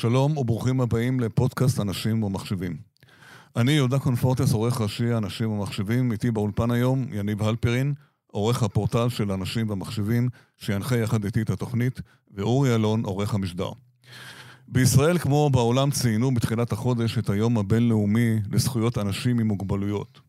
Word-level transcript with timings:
שלום 0.00 0.36
וברוכים 0.36 0.80
הבאים 0.80 1.20
לפודקאסט 1.20 1.80
אנשים 1.80 2.22
ומחשבים. 2.22 2.76
אני 3.56 3.72
יהודה 3.72 3.98
קונפורטס, 3.98 4.52
עורך 4.52 4.80
ראשי 4.80 5.14
אנשים 5.14 5.50
ומחשבים, 5.50 6.12
איתי 6.12 6.30
באולפן 6.30 6.70
היום 6.70 7.06
יניב 7.12 7.42
הלפרין, 7.42 7.94
עורך 8.26 8.62
הפורטל 8.62 9.08
של 9.08 9.32
אנשים 9.32 9.70
ומחשבים, 9.70 10.28
שינחה 10.56 10.96
יחד 10.96 11.24
איתי 11.24 11.42
את 11.42 11.50
התוכנית, 11.50 12.00
ואורי 12.34 12.74
אלון, 12.74 13.04
עורך 13.04 13.34
המשדר. 13.34 13.70
בישראל 14.68 15.18
כמו 15.18 15.50
בעולם 15.50 15.90
ציינו 15.90 16.34
בתחילת 16.34 16.72
החודש 16.72 17.18
את 17.18 17.30
היום 17.30 17.58
הבינלאומי 17.58 18.38
לזכויות 18.50 18.98
אנשים 18.98 19.38
עם 19.38 19.48
מוגבלויות. 19.48 20.20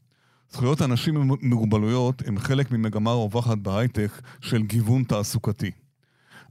זכויות 0.51 0.81
אנשים 0.81 1.17
עם 1.17 1.31
מוגבלויות 1.41 2.21
הם 2.27 2.37
חלק 2.37 2.71
ממגמה 2.71 3.11
רווחת 3.11 3.57
בהייטק 3.57 4.21
של 4.41 4.61
גיוון 4.63 5.03
תעסוקתי. 5.03 5.71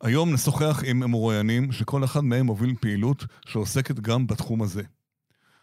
היום 0.02 0.32
נשוחח 0.32 0.82
עם 0.86 0.98
מרואיינים 1.10 1.72
שכל 1.72 2.04
אחד 2.04 2.24
מהם 2.24 2.46
מוביל 2.46 2.74
פעילות 2.80 3.24
שעוסקת 3.46 4.00
גם 4.00 4.26
בתחום 4.26 4.62
הזה. 4.62 4.82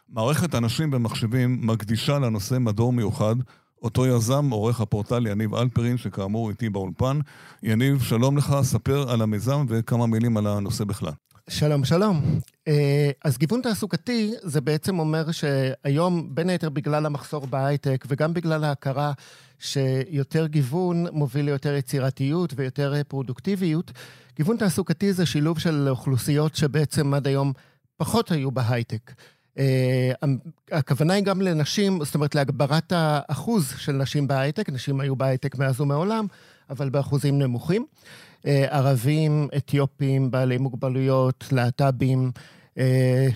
מערכת 0.09 0.55
אנשים 0.55 0.91
במחשבים 0.91 1.67
מקדישה 1.67 2.19
לנושא 2.19 2.57
מדור 2.59 2.93
מיוחד, 2.93 3.35
אותו 3.81 4.05
יזם 4.05 4.49
עורך 4.49 4.81
הפורטל 4.81 5.27
יניב 5.27 5.55
אלפרין, 5.55 5.97
שכאמור 5.97 6.49
איתי 6.49 6.69
באולפן. 6.69 7.19
יניב, 7.63 8.01
שלום 8.03 8.37
לך, 8.37 8.55
ספר 8.61 9.11
על 9.11 9.21
המיזם 9.21 9.65
וכמה 9.69 10.07
מילים 10.07 10.37
על 10.37 10.47
הנושא 10.47 10.83
בכלל. 10.83 11.13
שלום, 11.49 11.85
שלום. 11.85 12.39
אה, 12.67 13.11
אז 13.23 13.37
גיוון 13.37 13.61
תעסוקתי 13.61 14.33
זה 14.41 14.61
בעצם 14.61 14.99
אומר 14.99 15.31
שהיום, 15.31 16.35
בין 16.35 16.49
היתר 16.49 16.69
בגלל 16.69 17.05
המחסור 17.05 17.45
בהייטק 17.45 18.05
וגם 18.07 18.33
בגלל 18.33 18.63
ההכרה 18.63 19.13
שיותר 19.59 20.47
גיוון 20.47 21.05
מוביל 21.11 21.45
ליותר 21.45 21.73
יצירתיות 21.73 22.53
ויותר 22.55 22.93
פרודוקטיביות, 23.07 23.91
גיוון 24.35 24.57
תעסוקתי 24.57 25.13
זה 25.13 25.25
שילוב 25.25 25.59
של 25.59 25.89
אוכלוסיות 25.89 26.55
שבעצם 26.55 27.13
עד 27.13 27.27
היום 27.27 27.53
פחות 27.97 28.31
היו 28.31 28.51
בהייטק. 28.51 29.11
אה, 29.57 30.11
הכוונה 30.71 31.13
היא 31.13 31.23
גם 31.23 31.41
לנשים, 31.41 32.03
זאת 32.03 32.15
אומרת 32.15 32.35
להגברת 32.35 32.91
האחוז 32.95 33.73
של 33.77 33.91
נשים 33.91 34.27
בהייטק, 34.27 34.69
נשים 34.69 34.99
היו 34.99 35.15
בהייטק 35.15 35.55
מאז 35.55 35.81
ומעולם, 35.81 36.27
אבל 36.69 36.89
באחוזים 36.89 37.39
נמוכים. 37.39 37.85
אה, 38.45 38.65
ערבים, 38.69 39.47
אתיופים, 39.57 40.31
בעלי 40.31 40.57
מוגבלויות, 40.57 41.45
להט"בים, 41.51 42.31
אה, 42.77 43.27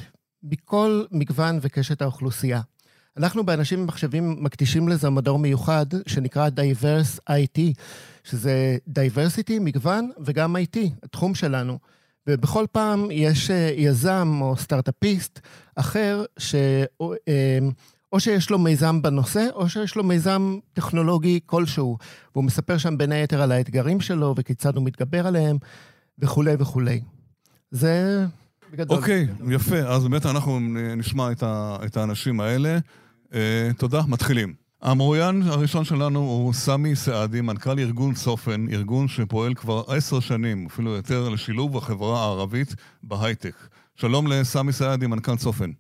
מכל 0.43 1.03
מגוון 1.11 1.59
וקשת 1.61 2.01
האוכלוסייה. 2.01 2.61
אנחנו 3.17 3.45
באנשים 3.45 3.81
במחשבים 3.81 4.43
מקדישים 4.43 4.89
לזה 4.89 5.09
מדור 5.09 5.39
מיוחד 5.39 5.85
שנקרא 6.07 6.49
Diverse 6.49 7.19
IT, 7.29 7.59
שזה 8.23 8.77
Diversity, 8.89 9.59
מגוון 9.59 10.11
וגם 10.25 10.55
IT, 10.55 10.79
התחום 11.03 11.35
שלנו. 11.35 11.79
ובכל 12.27 12.65
פעם 12.71 13.07
יש 13.11 13.51
אה, 13.51 13.73
יזם 13.75 14.39
או 14.41 14.57
סטארט-אפיסט 14.57 15.39
אחר, 15.75 16.23
ש... 16.37 16.55
או 18.13 18.19
שיש 18.19 18.49
לו 18.49 18.59
מיזם 18.59 19.01
בנושא, 19.01 19.47
או 19.53 19.69
שיש 19.69 19.95
לו 19.95 20.03
מיזם 20.03 20.57
טכנולוגי 20.73 21.39
כלשהו. 21.45 21.97
והוא 22.35 22.43
מספר 22.43 22.77
שם 22.77 22.97
בין 22.97 23.11
היתר 23.11 23.41
על 23.41 23.51
האתגרים 23.51 24.01
שלו 24.01 24.33
וכיצד 24.37 24.75
הוא 24.75 24.85
מתגבר 24.85 25.27
עליהם, 25.27 25.57
וכולי 26.19 26.55
וכולי. 26.59 27.01
זה 27.71 28.25
בגדול. 28.71 28.97
אוקיי, 28.97 29.27
okay, 29.39 29.53
יפה. 29.53 29.77
אז 29.77 30.03
באמת 30.03 30.25
אנחנו 30.25 30.59
נשמע 30.97 31.31
את, 31.31 31.43
ה, 31.43 31.77
את 31.85 31.97
האנשים 31.97 32.39
האלה. 32.39 32.77
אה, 33.27 33.33
תודה, 33.77 34.01
מתחילים. 34.07 34.53
המרואיין 34.81 35.41
הראשון 35.41 35.85
שלנו 35.85 36.19
הוא 36.19 36.53
סמי 36.53 36.95
סעדי, 36.95 37.41
מנכ"ל 37.41 37.79
ארגון 37.79 38.13
צופן, 38.13 38.65
ארגון 38.71 39.07
שפועל 39.07 39.53
כבר 39.53 39.83
עשר 39.87 40.19
שנים, 40.19 40.65
אפילו 40.65 40.91
יותר, 40.91 41.29
לשילוב 41.29 41.77
החברה 41.77 42.19
הערבית 42.19 42.75
בהייטק. 43.03 43.55
שלום 43.95 44.27
לסמי 44.27 44.71
סעדי, 44.71 45.07
מנכ"ל 45.07 45.35
צופן. 45.35 45.71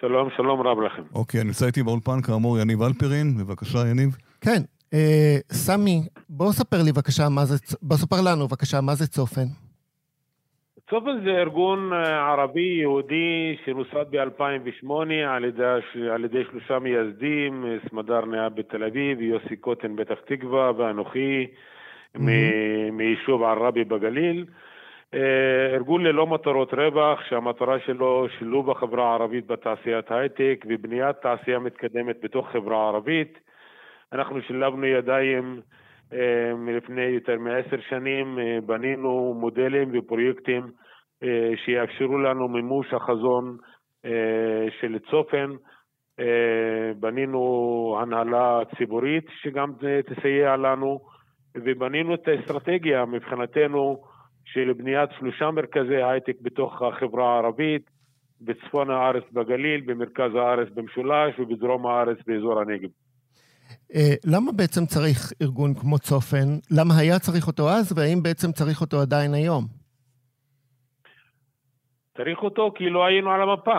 שלום, 0.00 0.28
שלום 0.36 0.60
רב 0.60 0.80
לכם. 0.80 1.02
אוקיי, 1.14 1.44
נמצא 1.44 1.66
איתי 1.66 1.82
באולפן 1.82 2.20
כאמור 2.26 2.58
יניב 2.58 2.82
אלפרין, 2.82 3.26
בבקשה 3.38 3.78
יניב. 3.90 4.16
כן, 4.40 4.62
אה, 4.94 5.36
סמי, 5.52 6.00
בוא 6.28 6.52
ספר 6.52 6.76
לי 6.84 6.92
בבקשה 6.92 7.28
מה 7.28 7.44
זה, 7.44 7.56
בוא 7.82 7.96
ספר 7.96 8.16
לנו 8.26 8.48
בבקשה 8.48 8.80
מה 8.80 8.94
זה 8.94 9.06
צופן. 9.06 9.46
צופן 10.90 11.24
זה 11.24 11.30
ארגון 11.30 11.92
אה, 11.92 12.32
ערבי 12.32 12.78
יהודי 12.80 13.56
שנוסד 13.64 14.06
ב-2008 14.10 14.90
על, 15.28 15.44
על 16.12 16.24
ידי 16.24 16.42
שלושה 16.50 16.78
מייסדים, 16.78 17.64
סמדר 17.90 18.24
נאה 18.24 18.48
בתל 18.48 18.84
אביב, 18.84 19.20
יוסי 19.20 19.56
קוטן 19.56 19.96
פתח 19.96 20.18
תקווה 20.26 20.72
ואנוכי 20.76 21.46
mm-hmm. 21.46 22.20
מיישוב 22.92 23.42
עראבי 23.42 23.84
בגליל. 23.84 24.44
אה, 25.14 25.74
ארגון 25.74 26.04
ללא 26.04 26.26
מטרות 26.26 26.74
רווח, 26.74 27.20
שהמטרה 27.28 27.80
שלו 27.80 28.26
שילוב 28.38 28.70
החברה 28.70 29.10
הערבית 29.10 29.46
בתעשיית 29.46 30.10
הייטק 30.10 30.64
ובניית 30.68 31.16
תעשייה 31.16 31.58
מתקדמת 31.58 32.16
בתוך 32.22 32.48
חברה 32.52 32.88
ערבית. 32.88 33.38
אנחנו 34.12 34.42
שילבנו 34.42 34.86
ידיים 34.86 35.60
אה, 36.12 36.54
מלפני 36.54 37.02
יותר 37.02 37.38
מעשר 37.38 37.80
שנים, 37.88 38.38
אה, 38.38 38.58
בנינו 38.66 39.34
מודלים 39.40 39.90
ופרויקטים 39.92 40.62
שיאפשרו 41.64 42.18
לנו 42.18 42.48
מימוש 42.48 42.94
החזון 42.94 43.56
של 44.80 44.98
צופן. 45.10 45.50
בנינו 46.96 47.98
הנהלה 48.00 48.60
ציבורית 48.78 49.24
שגם 49.42 49.72
תסייע 50.06 50.56
לנו, 50.56 51.00
ובנינו 51.54 52.14
את 52.14 52.28
האסטרטגיה 52.28 53.04
מבחינתנו 53.04 54.02
של 54.52 54.72
בניית 54.72 55.10
שלושה 55.18 55.50
מרכזי 55.50 56.02
הייטק 56.02 56.36
בתוך 56.42 56.82
החברה 56.82 57.34
הערבית, 57.34 57.90
בצפון 58.40 58.90
הארץ 58.90 59.24
בגליל, 59.32 59.80
במרכז 59.80 60.34
הארץ 60.34 60.68
במשולש 60.74 61.38
ובדרום 61.38 61.86
הארץ 61.86 62.18
באזור 62.26 62.60
הנגב. 62.60 62.88
אה, 63.94 64.14
למה 64.24 64.52
בעצם 64.52 64.86
צריך 64.86 65.32
ארגון 65.42 65.74
כמו 65.74 65.98
צופן? 65.98 66.48
למה 66.70 66.94
היה 66.98 67.18
צריך 67.18 67.46
אותו 67.46 67.68
אז, 67.68 67.98
והאם 67.98 68.22
בעצם 68.22 68.52
צריך 68.52 68.80
אותו 68.80 69.00
עדיין 69.00 69.34
היום? 69.34 69.64
צריך 72.16 72.38
אותו 72.42 72.72
כי 72.74 72.90
לא 72.90 73.04
היינו 73.04 73.30
על 73.30 73.42
המפה. 73.42 73.78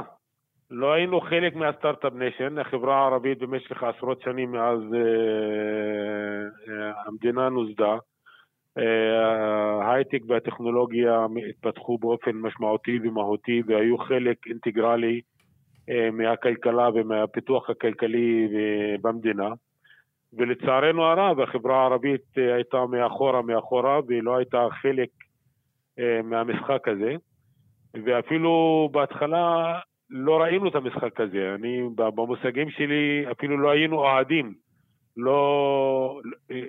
לא 0.72 0.94
היינו 0.94 1.22
חלק 1.22 1.56
מה 1.56 1.67
start-up 1.67 2.14
nation, 2.14 2.58
החברה 2.58 2.96
הערבית 2.96 3.40
במשך 3.40 3.84
עשרות 3.84 4.22
שנים 4.22 4.52
מאז 4.52 4.80
אה, 4.94 5.02
אה, 6.68 6.92
המדינה 7.08 7.50
נוסדה. 7.50 7.96
אה, 8.78 9.84
ההייטק 9.84 10.22
והטכנולוגיה 10.28 11.26
התפתחו 11.50 11.98
באופן 11.98 12.32
משמעותי 12.32 13.00
ומהותי 13.04 13.62
והיו 13.66 13.98
חלק 13.98 14.38
אינטגרלי 14.48 15.22
אה, 15.90 16.12
מהכלכלה 16.12 16.90
ומהפיתוח 16.94 17.70
הכלכלי 17.70 18.48
אה, 18.56 18.96
במדינה. 19.02 19.50
ולצערנו 20.34 21.04
הרב, 21.04 21.40
החברה 21.40 21.82
הערבית 21.82 22.22
הייתה 22.36 22.86
מאחורה 22.86 23.42
מאחורה 23.42 24.00
והיא 24.08 24.24
לא 24.24 24.38
הייתה 24.38 24.68
חלק 24.82 25.09
מהמשחק 26.24 26.88
הזה. 26.88 27.16
ואפילו 27.94 28.90
בהתחלה 28.92 29.74
לא 30.09 30.42
ראינו 30.42 30.68
את 30.68 30.76
המשחק 30.76 31.20
הזה. 31.20 31.56
אני, 31.56 31.82
במושגים 31.96 32.70
שלי, 32.70 33.26
אפילו 33.32 33.58
לא 33.58 33.70
היינו 33.70 33.98
אוהדים. 33.98 34.53
לא, 35.18 36.22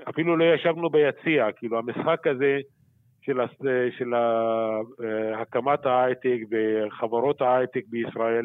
אפילו 0.08 0.36
לא 0.36 0.44
ישבנו 0.44 0.90
ביציע, 0.90 1.52
כאילו 1.56 1.78
המשחק 1.78 2.26
הזה 2.26 2.58
של, 3.22 3.38
של 3.98 4.14
הקמת 5.40 5.86
ההייטק 5.86 6.38
וחברות 6.50 7.40
ההייטק 7.40 7.82
בישראל, 7.88 8.44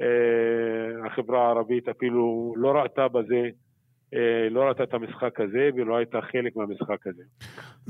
אה, 0.00 1.06
החברה 1.06 1.46
הערבית 1.46 1.88
אפילו 1.88 2.54
לא 2.56 2.72
ראתה 2.72 3.08
בזה, 3.08 3.48
אה, 4.14 4.48
לא 4.50 4.62
ראתה 4.62 4.82
את 4.82 4.94
המשחק 4.94 5.40
הזה 5.40 5.70
ולא 5.76 5.96
הייתה 5.96 6.20
חלק 6.20 6.56
מהמשחק 6.56 7.06
הזה. 7.06 7.22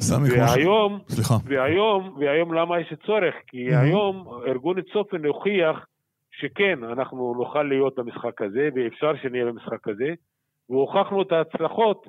סמי, 0.01 0.29
והיום, 0.31 0.99
סליחה. 1.09 1.35
והיום, 1.45 2.17
והיום 2.19 2.55
למה 2.55 2.81
יש 2.81 2.93
צורך? 3.07 3.35
כי 3.47 3.71
mm-hmm. 3.71 3.79
היום 3.79 4.25
ארגון 4.47 4.83
צופן 4.93 5.25
הוכיח 5.25 5.87
שכן, 6.33 6.85
אנחנו 6.85 7.35
נוכל 7.39 7.63
להיות 7.63 7.99
במשחק 7.99 8.43
הזה 8.43 8.69
ואפשר 8.75 9.13
שנהיה 9.23 9.45
במשחק 9.45 9.89
הזה. 9.89 10.15
והוכחנו 10.71 11.23
את 11.23 11.33
ההצלחות 11.33 12.07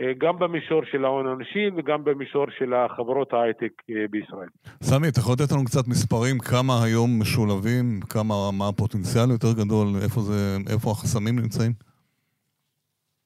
אה, 0.00 0.12
גם 0.18 0.38
במישור 0.38 0.80
של 0.84 1.04
ההון 1.04 1.26
האנושי 1.26 1.70
וגם 1.76 2.04
במישור 2.04 2.46
של 2.58 2.74
החברות 2.74 3.32
ההייטק 3.32 3.72
אה, 3.90 4.04
בישראל. 4.10 4.48
סמי, 4.82 5.08
אתה 5.08 5.20
יכול 5.20 5.34
לתת 5.34 5.52
לנו 5.52 5.64
קצת 5.64 5.88
מספרים 5.88 6.38
כמה 6.38 6.74
היום 6.84 7.10
משולבים, 7.20 8.00
כמה, 8.10 8.34
מה 8.58 8.68
הפוטנציאל 8.68 9.30
יותר 9.30 9.52
גדול, 9.52 9.86
איפה, 10.04 10.20
זה, 10.20 10.56
איפה 10.72 10.90
החסמים 10.90 11.38
נמצאים? 11.38 11.72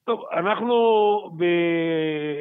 טוב, 0.04 0.20
אנחנו 0.32 0.74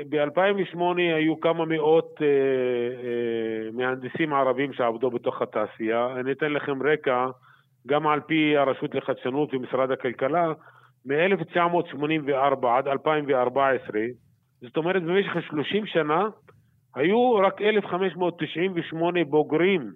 ב-2008 0.10 0.78
ב- 0.78 1.00
היו 1.18 1.40
כמה 1.40 1.66
מאות 1.66 2.16
אה, 2.22 2.28
אה, 2.28 3.72
מהנדסים 3.74 4.34
ערבים 4.34 4.74
שעבדו 4.74 5.10
בתוך 5.12 5.42
התעשייה. 5.42 6.08
אני 6.20 6.32
אתן 6.32 6.52
לכם 6.52 6.84
רקע, 6.84 7.28
גם 7.88 8.08
על 8.08 8.22
פי 8.22 8.58
הרשות 8.58 8.96
לחדשנות 8.96 9.54
ומשרד 9.54 9.92
הכלכלה, 9.92 10.54
מ-1984 11.06 12.68
עד 12.68 12.88
2014, 12.88 14.02
זאת 14.62 14.78
אומרת 14.78 15.04
במשך 15.04 15.32
30 15.50 15.86
שנה, 15.86 16.28
היו 16.96 17.36
רק 17.36 17.62
1,598 17.62 19.24
בוגרים 19.24 19.92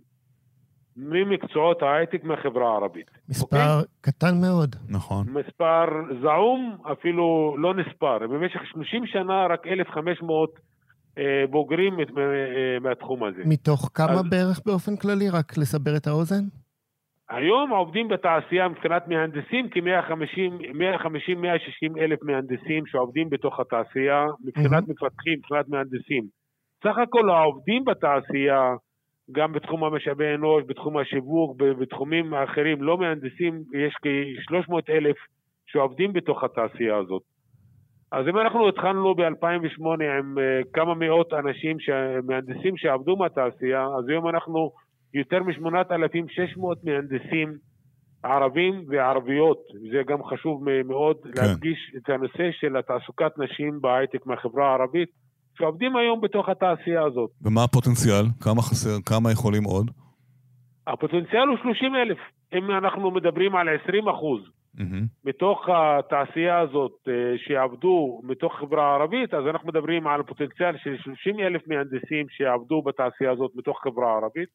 ממקצועות 0.97 1.81
ההייטק 1.81 2.23
מהחברה 2.23 2.71
הערבית. 2.71 3.11
מספר 3.29 3.57
okay? 3.57 3.59
אוקיי? 3.59 3.87
קטן 4.01 4.41
מאוד. 4.41 4.75
נכון. 4.89 5.25
מספר 5.29 5.85
זעום, 6.21 6.77
אפילו 6.91 7.55
לא 7.57 7.73
נספר. 7.73 8.17
במשך 8.17 8.59
30 8.71 9.07
שנה 9.07 9.47
רק 9.49 9.67
1,500 9.67 10.59
אה, 11.17 11.23
בוגרים 11.49 11.99
אה, 11.99 12.05
מהתחום 12.81 13.23
הזה. 13.23 13.41
מתוך 13.45 13.89
כמה 13.93 14.11
אז... 14.11 14.29
בערך 14.29 14.61
באופן 14.65 14.95
כללי? 14.95 15.29
רק 15.29 15.57
לסבר 15.57 15.97
את 15.97 16.07
האוזן? 16.07 16.43
היום 17.29 17.69
עובדים 17.69 18.07
בתעשייה 18.07 18.67
מבחינת 18.67 19.07
מהנדסים 19.07 19.69
כ-150-160 19.69 21.99
אלף 21.99 22.23
מהנדסים 22.23 22.85
שעובדים 22.85 23.29
בתוך 23.29 23.59
התעשייה, 23.59 24.25
מבחינת 24.45 24.83
mm-hmm. 24.83 24.91
מפתחים, 24.91 25.37
מבחינת 25.37 25.69
מהנדסים. 25.69 26.23
סך 26.83 26.97
הכל 26.97 27.29
העובדים 27.29 27.85
בתעשייה, 27.85 28.73
גם 29.31 29.53
בתחום 29.53 29.83
המשאבי 29.83 30.35
אנוש, 30.35 30.63
בתחום 30.67 30.97
השיווק, 30.97 31.57
בתחומים 31.79 32.33
האחרים, 32.33 32.83
לא 32.83 32.97
מהנדסים, 32.97 33.63
יש 33.73 33.95
כ-300 34.01 34.73
אלף 34.89 35.17
שעובדים 35.65 36.13
בתוך 36.13 36.43
התעשייה 36.43 36.97
הזאת. 36.97 37.21
אז 38.11 38.27
אם 38.27 38.37
אנחנו 38.37 38.69
התחלנו 38.69 39.15
ב-2008 39.15 40.03
עם 40.19 40.37
uh, 40.37 40.41
כמה 40.73 40.93
מאות 40.93 41.33
אנשים, 41.33 41.77
מהנדסים 42.23 42.77
שעבדו 42.77 43.15
מהתעשייה, 43.15 43.87
אז 43.99 44.09
היום 44.09 44.29
אנחנו 44.29 44.71
יותר 45.13 45.43
מ-8,600 45.43 46.61
מהנדסים 46.83 47.57
ערבים 48.23 48.83
וערביות. 48.87 49.57
זה 49.91 50.01
גם 50.07 50.23
חשוב 50.23 50.63
מאוד 50.85 51.17
כן. 51.23 51.29
להדגיש 51.35 51.93
את 51.97 52.09
הנושא 52.09 52.51
של 52.51 52.77
התעסוקת 52.77 53.31
נשים 53.37 53.81
בהייטק 53.81 54.25
מהחברה 54.25 54.69
הערבית, 54.69 55.09
שעובדים 55.57 55.95
היום 55.95 56.21
בתוך 56.21 56.49
התעשייה 56.49 57.03
הזאת. 57.03 57.29
ומה 57.41 57.63
הפוטנציאל? 57.63 58.25
כמה 58.41 58.61
חסר? 58.61 59.01
כמה 59.05 59.31
יכולים 59.31 59.63
עוד? 59.63 59.91
הפוטנציאל 60.87 61.47
הוא 61.47 61.57
30 61.63 61.95
אלף. 61.95 62.17
אם 62.53 62.71
אנחנו 62.71 63.11
מדברים 63.11 63.55
על 63.55 63.67
20 63.83 64.07
אחוז 64.07 64.41
mm-hmm. 64.77 64.81
מתוך 65.25 65.69
התעשייה 65.69 66.59
הזאת 66.59 66.91
אה, 67.07 67.37
שיעבדו 67.37 68.21
מתוך 68.23 68.55
חברה 68.59 68.83
הערבית, 68.91 69.33
אז 69.33 69.43
אנחנו 69.47 69.67
מדברים 69.67 70.07
על 70.07 70.23
פוטנציאל 70.23 70.77
של 70.77 70.95
30 70.97 71.39
אלף 71.39 71.61
מהנדסים 71.67 72.25
שיעבדו 72.29 72.81
בתעשייה 72.81 73.31
הזאת 73.31 73.51
מתוך 73.55 73.79
חברה 73.83 74.13
הערבית. 74.13 74.49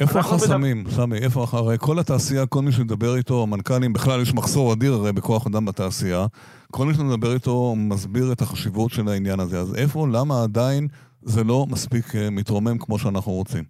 איפה 0.00 0.18
החסמים, 0.18 0.76
מדבר... 0.80 0.90
סמי? 0.90 1.18
איפה, 1.24 1.40
הרי 1.52 1.76
כל 1.78 1.98
התעשייה, 2.00 2.46
כל 2.46 2.62
מי 2.62 2.72
שמדבר 2.72 3.16
איתו, 3.16 3.42
המנכ"לים, 3.42 3.92
בכלל 3.92 4.20
יש 4.22 4.34
מחסור 4.34 4.72
אדיר 4.72 4.92
הרי 4.92 5.12
בכוח 5.12 5.46
אדם 5.46 5.64
בתעשייה. 5.64 6.26
כל 6.72 6.84
מי 6.86 6.94
שמדבר 6.94 7.32
איתו 7.34 7.74
מסביר 7.76 8.32
את 8.32 8.40
החשיבות 8.40 8.90
של 8.90 9.08
העניין 9.08 9.40
הזה. 9.40 9.58
אז 9.58 9.74
איפה, 9.82 10.06
למה 10.16 10.34
עדיין 10.44 10.88
זה 11.22 11.44
לא 11.44 11.66
מספיק 11.72 12.04
אה, 12.14 12.28
מתרומם 12.30 12.78
כמו 12.78 12.98
שאנחנו 12.98 13.32
רוצים? 13.32 13.64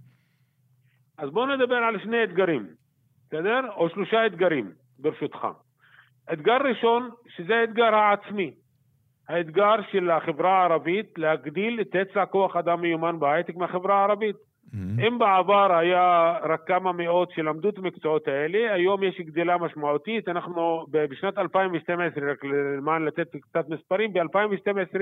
אז 1.18 1.30
בואו 1.30 1.46
נדבר 1.46 1.80
על 1.88 1.96
שני 2.04 2.24
אתגרים, 2.24 2.66
בסדר? 3.26 3.60
או 3.76 3.88
שלושה 3.88 4.26
אתגרים, 4.26 4.70
ברשותך. 4.98 5.46
אתגר 6.32 6.58
ראשון, 6.70 7.10
שזה 7.36 7.54
האתגר 7.60 7.94
העצמי. 7.94 8.50
האתגר 9.28 9.74
של 9.92 10.10
החברה 10.10 10.60
הערבית 10.60 11.18
להגדיל 11.18 11.80
את 11.80 11.94
היצע 11.94 12.26
כוח 12.26 12.56
אדם 12.56 12.80
מיומן 12.80 13.20
בהייטק 13.20 13.56
מהחברה 13.56 14.00
הערבית. 14.00 14.36
Mm-hmm. 14.74 15.06
אם 15.06 15.18
בעבר 15.18 15.76
היה 15.76 16.34
רק 16.42 16.60
כמה 16.66 16.92
מאות 16.92 17.30
שלמדו 17.34 17.68
את 17.68 17.78
המקצועות 17.78 18.28
האלה, 18.28 18.74
היום 18.74 19.02
יש 19.02 19.20
גדילה 19.20 19.58
משמעותית. 19.58 20.28
אנחנו 20.28 20.86
בשנת 20.90 21.38
2012, 21.38 22.30
רק 22.30 22.44
למען 22.44 23.02
לתת 23.02 23.26
קצת 23.40 23.68
מספרים, 23.68 24.12
ב-2012 24.12 25.00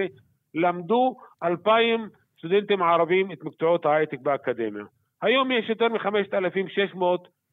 למדו 0.55 1.17
2,000 1.45 2.09
סטודנטים 2.39 2.83
ערבים 2.83 3.33
את 3.33 3.45
מקצועות 3.45 3.87
ההייטק 3.87 4.19
באקדמיה. 4.23 4.85
היום 5.23 5.51
יש 5.51 5.69
יותר 5.69 5.89
מ-5,600 5.89 7.05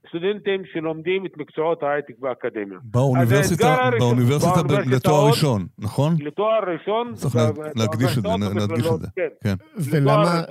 סטודנטים 0.10 0.62
שלומדים 0.66 1.26
את 1.26 1.38
מקצועות 1.38 1.84
ההייטק 1.84 2.14
באקדמיה. 2.20 2.80
באוניברסיטה, 2.84 3.90
באוניברסיטה 4.00 4.60
לתואר 4.96 5.28
ראשון, 5.28 5.66
נכון? 5.80 6.14
לתואר 6.20 6.60
ראשון. 6.74 7.14
צריך 7.14 7.36
להקדיש 7.76 8.18
את 8.18 8.24
זה, 8.24 8.30
נדגיש 8.56 8.88
את 8.88 9.00
זה. 9.00 9.08
כן. 9.16 9.28
כן. 9.44 9.56
ולמה, 9.92 10.42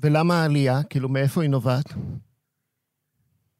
ולמה 0.00 0.34
העלייה? 0.34 0.74
כאילו, 0.90 1.08
מאיפה 1.08 1.42
היא 1.42 1.50
נובעת? 1.50 1.84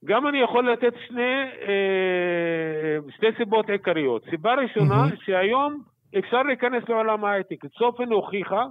גם 0.05 0.26
אני 0.29 0.38
יכול 0.38 0.73
לתת 0.73 0.93
שני, 1.08 1.43
אה, 1.69 3.12
שתי 3.17 3.26
סיבות 3.37 3.70
עיקריות. 3.70 4.25
סיבה 4.31 4.55
ראשונה, 4.55 5.05
mm-hmm. 5.05 5.25
שהיום 5.25 5.82
אפשר 6.19 6.43
להיכנס 6.43 6.88
לעולם 6.88 7.25
ההייטק. 7.25 7.67
צופן 7.79 8.12
הוכיחה 8.12 8.64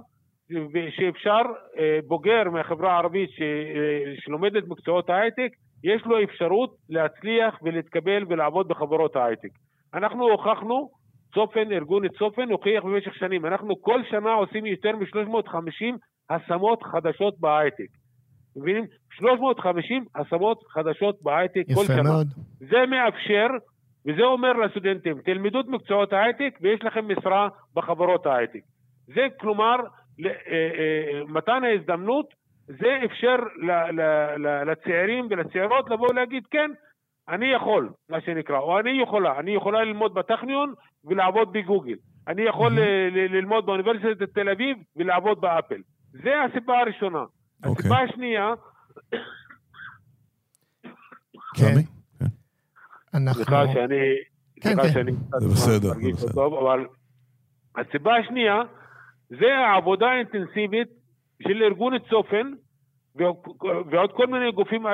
שאפשר, 0.90 1.42
אה, 1.78 1.98
בוגר 2.06 2.50
מהחברה 2.52 2.92
הערבית 2.92 3.30
אה, 3.40 4.14
שלומד 4.16 4.56
את 4.56 4.64
מקצועות 4.68 5.10
ההייטק, 5.10 5.48
יש 5.84 6.02
לו 6.06 6.22
אפשרות 6.22 6.76
להצליח 6.88 7.58
ולהתקבל 7.62 8.24
ולעבוד 8.28 8.68
בחברות 8.68 9.16
ההייטק. 9.16 9.48
אנחנו 9.94 10.30
הוכחנו, 10.30 10.90
צופן, 11.34 11.72
ארגון 11.72 12.08
צופן 12.08 12.50
הוכיח 12.50 12.84
במשך 12.84 13.14
שנים, 13.14 13.46
אנחנו 13.46 13.80
כל 13.80 14.00
שנה 14.10 14.32
עושים 14.32 14.66
יותר 14.66 14.96
מ-350 14.96 15.96
השמות 16.30 16.82
חדשות 16.82 17.40
בהייטק. 17.40 17.88
מבינים? 18.56 18.84
350 19.10 20.04
השמות 20.14 20.64
חדשות 20.68 21.22
בהייטק 21.22 21.62
כל 21.74 21.84
שנה. 21.84 21.94
יפה 21.94 22.02
מאוד. 22.02 22.26
זה 22.58 22.86
מאפשר, 22.88 23.46
וזה 24.06 24.22
אומר 24.22 24.52
לסטודנטים, 24.52 25.20
תלמדו 25.24 25.60
את 25.60 25.66
מקצועות 25.66 26.12
ההייטק 26.12 26.58
ויש 26.60 26.84
לכם 26.84 27.08
משרה 27.08 27.48
בחברות 27.74 28.26
ההייטק. 28.26 28.60
זה 29.06 29.26
כלומר, 29.40 29.76
אה, 30.24 30.30
אה, 30.48 31.20
מתן 31.28 31.64
ההזדמנות, 31.64 32.34
זה 32.66 32.98
אפשר 33.04 33.36
לצעירים 34.66 35.26
ולצעירות 35.30 35.90
לבוא 35.90 36.08
ולהגיד, 36.10 36.46
כן, 36.50 36.70
אני 37.28 37.46
יכול, 37.46 37.90
מה 38.10 38.20
שנקרא, 38.20 38.58
או 38.58 38.78
אני 38.78 39.02
יכולה, 39.02 39.38
אני 39.38 39.50
יכולה 39.50 39.84
ללמוד 39.84 40.14
בטכניון 40.14 40.74
ולעבוד 41.04 41.52
בגוגל. 41.52 41.96
אני 42.28 42.42
יכול 42.42 42.72
ללמוד 43.12 43.66
באוניברסיטת 43.66 44.34
תל 44.34 44.48
אביב 44.48 44.76
ולעבוד 44.96 45.40
באפל. 45.40 45.80
זה 46.12 46.30
הסיבה 46.42 46.78
הראשונה. 46.78 47.24
אוקיי. 47.64 47.72
הסיבה 47.78 47.98
השנייה... 47.98 48.52
כן. 51.56 51.74
אנחנו... 53.14 53.44
סליחה 53.44 53.64
שאני... 53.72 53.96
כן, 54.60 54.82
כן. 54.82 54.92
שאני 54.92 55.12
זה 55.12 55.48
בסדר, 55.48 55.88
זה 55.88 56.12
בסדר. 56.12 56.46
אבל 56.46 56.86
הסיבה 57.76 58.16
השנייה 58.16 58.62
זה 59.28 59.54
העבודה 59.54 60.06
האינטנסיבית 60.06 60.88
של 61.42 61.62
ארגון 61.62 61.98
צופן 62.10 62.52
ועוד 63.90 64.12
כל 64.16 64.26
מיני 64.26 64.52
גופים 64.52 64.86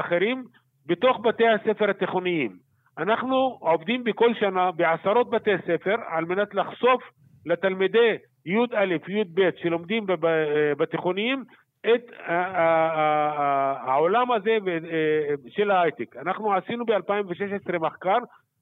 אחרים 0.00 0.44
בתוך 0.86 1.20
בתי 1.24 1.44
הספר 1.48 1.90
התיכוניים. 1.90 2.56
אנחנו 2.98 3.58
עובדים 3.60 4.04
בכל 4.04 4.34
שנה 4.34 4.72
בעשרות 4.72 5.30
בתי 5.30 5.50
ספר 5.66 5.94
על 6.08 6.24
מנת 6.24 6.54
לחשוף 6.54 7.02
לתלמידי 7.46 8.16
י"א, 8.46 8.84
י"ב, 9.08 9.50
שלומדים 9.56 10.06
בתיכוניים, 10.78 11.44
את 11.94 12.10
העולם 13.86 14.32
הזה 14.32 14.56
של 15.48 15.70
ההייטק. 15.70 16.16
אנחנו 16.16 16.54
עשינו 16.54 16.84
ב-2016 16.86 17.78
מחקר 17.78 18.18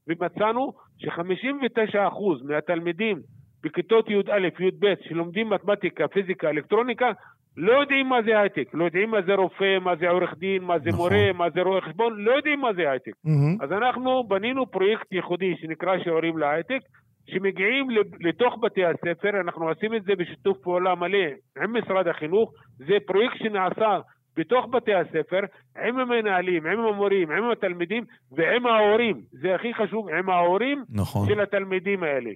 ומצאנו 0.09 0.73
ש-59% 0.99 1.99
מהתלמידים 2.45 3.19
בכיתות 3.63 4.11
י"א, 4.11 4.49
י"ב, 4.61 4.95
שלומדים 5.01 5.51
מתמטיקה, 5.51 6.09
פיזיקה, 6.09 6.51
אלקטרוניקה, 6.51 7.13
לא 7.57 7.73
יודעים 7.73 8.09
מה 8.09 8.23
זה 8.23 8.41
הייטק, 8.41 8.69
לא 8.75 8.85
יודעים 8.85 9.11
מה 9.11 9.23
זה 9.23 9.35
רופא, 9.35 9.79
מה 9.79 9.97
זה 9.97 10.09
עורך 10.09 10.35
דין, 10.39 10.63
מה 10.63 10.79
זה 10.79 10.89
נכון. 10.89 11.13
מורה, 11.13 11.33
מה 11.33 11.51
זה 11.51 11.63
רואה 11.63 11.81
חשבון, 11.81 12.25
לא 12.25 12.33
יודעים 12.33 12.61
מה 12.61 12.73
זה 12.73 12.91
הייטק. 12.91 13.13
Mm-hmm. 13.27 13.65
אז 13.65 13.73
אנחנו 13.73 14.25
בנינו 14.25 14.67
פרויקט 14.67 15.13
ייחודי 15.13 15.57
שנקרא 15.57 15.99
שיעורים 15.99 16.39
להייטק, 16.39 16.81
שמגיעים 17.27 17.89
לתוך 18.21 18.55
בתי 18.63 18.85
הספר, 18.85 19.41
אנחנו 19.41 19.69
עושים 19.69 19.95
את 19.95 20.05
זה 20.05 20.13
בשיתוף 20.19 20.59
פעולה 20.59 20.95
מלא 20.95 21.29
עם 21.63 21.77
משרד 21.77 22.09
החינוך, 22.09 22.53
זה 22.77 22.95
פרויקט 23.07 23.37
שנעשה 23.39 23.99
בתוך 24.37 24.67
בתי 24.71 24.95
הספר, 24.95 25.41
עם 25.85 25.99
המנהלים, 25.99 26.67
עם 26.67 26.81
המורים, 26.81 27.31
עם 27.31 27.51
התלמידים 27.51 28.05
ועם 28.33 28.67
ההורים, 28.67 29.21
זה 29.31 29.55
הכי 29.55 29.75
חשוב, 29.75 30.09
עם 30.09 30.31
ההורים 30.31 30.85
נכון. 30.89 31.29
של 31.29 31.41
התלמידים 31.41 32.03
האלה. 32.03 32.31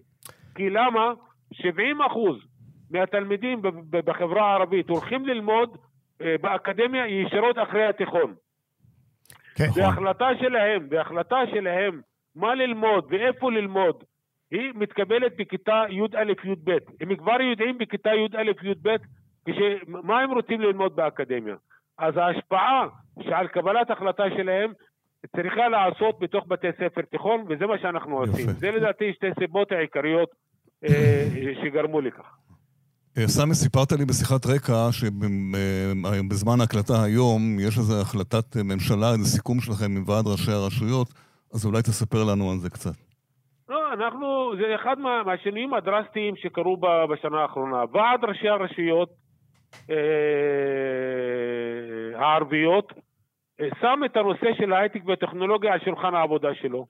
כי 0.54 0.70
למה? 0.70 1.12
70 1.52 2.02
אחוז 2.02 2.36
מהתלמידים 2.90 3.62
בחברה 3.90 4.50
הערבית 4.50 4.88
הולכים 4.88 5.26
ללמוד 5.26 5.76
אה, 6.22 6.34
באקדמיה 6.40 7.06
ישירות 7.06 7.56
אחרי 7.58 7.86
התיכון. 7.86 8.34
כן. 9.54 9.68
והחלטה 9.74 10.28
שלהם, 10.40 10.86
והחלטה 10.90 11.36
שלהם 11.50 12.00
מה 12.36 12.54
ללמוד 12.54 13.06
ואיפה 13.10 13.50
ללמוד, 13.50 14.04
היא 14.50 14.72
מתקבלת 14.74 15.32
בכיתה 15.38 15.84
י"א-י"ב. 15.90 16.70
הם 17.00 17.16
כבר 17.16 17.40
יודעים 17.40 17.78
בכיתה 17.78 18.10
י"א-י"ב 18.10 18.96
מה 19.88 20.20
הם 20.20 20.30
רוצים 20.30 20.60
ללמוד 20.60 20.96
באקדמיה. 20.96 21.54
אז 21.98 22.14
ההשפעה 22.16 22.86
שעל 23.22 23.48
קבלת 23.48 23.90
החלטה 23.90 24.22
שלהם 24.36 24.72
צריכה 25.36 25.68
לעשות 25.68 26.18
בתוך 26.20 26.44
בתי 26.48 26.66
ספר 26.80 27.02
תיכון, 27.10 27.44
וזה 27.48 27.66
מה 27.66 27.78
שאנחנו 27.82 28.24
יפה. 28.24 28.32
עושים. 28.32 28.50
זה 28.50 28.70
לדעתי 28.70 29.12
שתי 29.14 29.26
סיבות 29.40 29.72
העיקריות 29.72 30.28
אה, 30.84 31.28
שגרמו 31.62 32.00
לכך. 32.00 32.24
אה, 33.18 33.28
סמי, 33.28 33.54
סיפרת 33.54 33.92
לי 33.92 34.04
בשיחת 34.04 34.46
רקע 34.46 34.88
שבזמן 34.92 36.60
ההקלטה 36.60 37.02
היום 37.02 37.60
יש 37.60 37.78
איזו 37.78 38.00
החלטת 38.00 38.56
ממשלה, 38.56 39.12
איזה 39.12 39.24
סיכום 39.24 39.60
שלכם 39.60 39.96
עם 39.96 40.04
ועד 40.06 40.26
ראשי 40.26 40.52
הרשויות, 40.52 41.08
אז 41.54 41.66
אולי 41.66 41.82
תספר 41.82 42.24
לנו 42.24 42.50
על 42.52 42.58
זה 42.58 42.70
קצת. 42.70 43.07
אנחנו, 44.02 44.52
זה 44.56 44.74
אחד 44.74 44.98
מה, 44.98 45.22
מהשינויים 45.22 45.74
הדרסטיים 45.74 46.36
שקרו 46.36 46.76
בשנה 47.10 47.40
האחרונה. 47.42 47.84
ועד 47.92 48.24
ראשי 48.24 48.48
הרשויות 48.48 49.08
אה, 49.90 49.96
הערביות 52.14 52.92
אה, 53.60 53.68
שם 53.80 54.00
את 54.04 54.16
הנושא 54.16 54.54
של 54.58 54.72
ההייטק 54.72 55.00
והטכנולוגיה 55.06 55.72
על 55.72 55.80
שולחן 55.84 56.14
העבודה 56.14 56.54
שלו. 56.54 56.86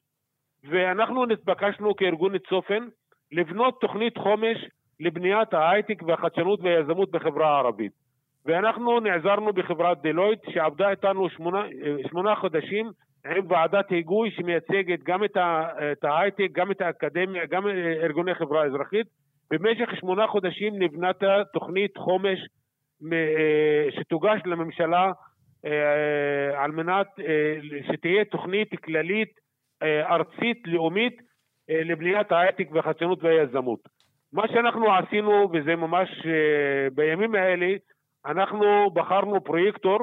ואנחנו 0.64 1.26
נתבקשנו 1.26 1.96
כארגון 1.96 2.38
צופן 2.38 2.88
לבנות 3.32 3.80
תוכנית 3.80 4.18
חומש 4.18 4.56
לבניית 5.00 5.54
ההייטק 5.54 6.02
והחדשנות 6.06 6.60
והיזמות 6.60 7.10
בחברה 7.10 7.48
הערבית. 7.48 7.92
ואנחנו 8.46 9.00
נעזרנו 9.00 9.52
בחברת 9.52 10.02
דלויט 10.02 10.38
שעבדה 10.50 10.90
איתנו 10.90 11.30
שמונה, 11.30 11.62
שמונה 12.08 12.34
חודשים 12.34 12.90
עם 13.36 13.50
ועדת 13.50 13.90
היגוי 13.90 14.30
שמייצגת 14.30 15.02
גם 15.02 15.24
את, 15.24 16.04
ההייטק, 16.04 16.48
גם 16.52 16.70
את 16.70 16.80
האקדמיה, 16.80 17.46
גם 17.46 17.66
ארגוני 18.02 18.34
חברה 18.34 18.64
אזרחית. 18.64 19.06
במשך 19.50 19.90
שמונה 20.00 20.26
חודשים 20.26 20.82
נבנתה 20.82 21.42
תוכנית 21.52 21.96
חומש 21.96 22.38
אה, 23.12 23.90
שתוגש 23.90 24.40
לממשלה 24.46 25.12
אה, 25.64 26.64
על 26.64 26.70
מנת 26.70 27.06
אה, 27.20 27.54
שתהיה 27.92 28.24
תוכנית 28.24 28.68
כללית 28.84 29.28
ארצית 29.82 30.62
לאומית 30.66 31.16
לבניית 31.68 32.32
ההייטק 32.32 32.68
והחדשנות 32.72 33.22
והיזמות. 33.22 33.80
מה 34.32 34.48
שאנחנו 34.48 34.94
עשינו, 34.94 35.48
וזה 35.52 35.76
ממש 35.76 36.08
בימים 36.94 37.34
האלה, 37.34 37.66
אנחנו 38.26 38.90
בחרנו 38.90 39.44
פרויקטור, 39.44 39.98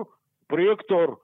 פרויקטור 0.48 1.15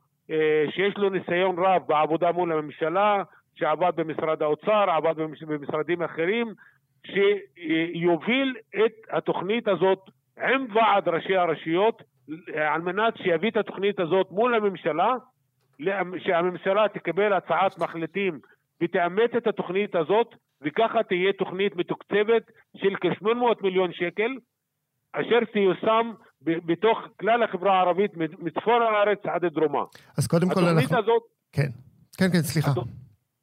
שיש 0.71 0.97
לו 0.97 1.09
ניסיון 1.09 1.55
רב 1.59 1.81
בעבודה 1.87 2.31
מול 2.31 2.51
הממשלה, 2.51 3.23
שעבד 3.55 3.91
במשרד 3.95 4.41
האוצר, 4.41 4.89
עבד 4.89 5.15
במשרדים 5.47 6.03
אחרים, 6.03 6.53
שיוביל 7.05 8.55
את 8.85 8.93
התוכנית 9.09 9.67
הזאת 9.67 9.99
עם 10.37 10.65
ועד 10.73 11.07
ראשי 11.07 11.35
הרשויות 11.35 12.03
על 12.55 12.81
מנת 12.81 13.17
שיביא 13.17 13.49
את 13.49 13.57
התוכנית 13.57 13.99
הזאת 13.99 14.27
מול 14.31 14.55
הממשלה, 14.55 15.13
שהממשלה 16.17 16.87
תקבל 16.93 17.33
הצעת 17.33 17.79
מחליטים 17.79 18.39
ותאמץ 18.81 19.31
את 19.37 19.47
התוכנית 19.47 19.95
הזאת, 19.95 20.35
וככה 20.61 21.03
תהיה 21.03 21.33
תוכנית 21.33 21.75
מתוקצבת 21.75 22.51
של 22.77 22.95
כ-800 23.01 23.63
מיליון 23.63 23.93
שקל, 23.93 24.31
אשר 25.13 25.45
תיושם 25.53 26.11
בתוך 26.41 26.97
כלל 27.19 27.43
החברה 27.43 27.77
הערבית, 27.77 28.11
מצפון 28.17 28.81
הארץ 28.81 29.19
עד 29.23 29.45
דרומה. 29.45 29.83
אז 30.17 30.27
קודם 30.27 30.49
כל 30.49 30.59
אנחנו... 30.59 30.79
התוכנית 30.79 30.99
הזאת... 30.99 31.23
כן, 31.51 31.69
כן, 32.17 32.31
כן, 32.31 32.41
סליחה. 32.41 32.71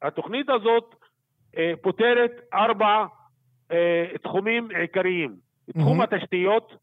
התוכנית 0.01 0.47
הזאת 0.49 0.95
אה, 1.57 1.71
פותרת 1.81 2.31
ארבע 2.53 3.05
אה, 3.71 4.05
תחומים 4.23 4.67
עיקריים. 4.81 5.35
תחום 5.77 6.01
התשתיות, 6.01 6.73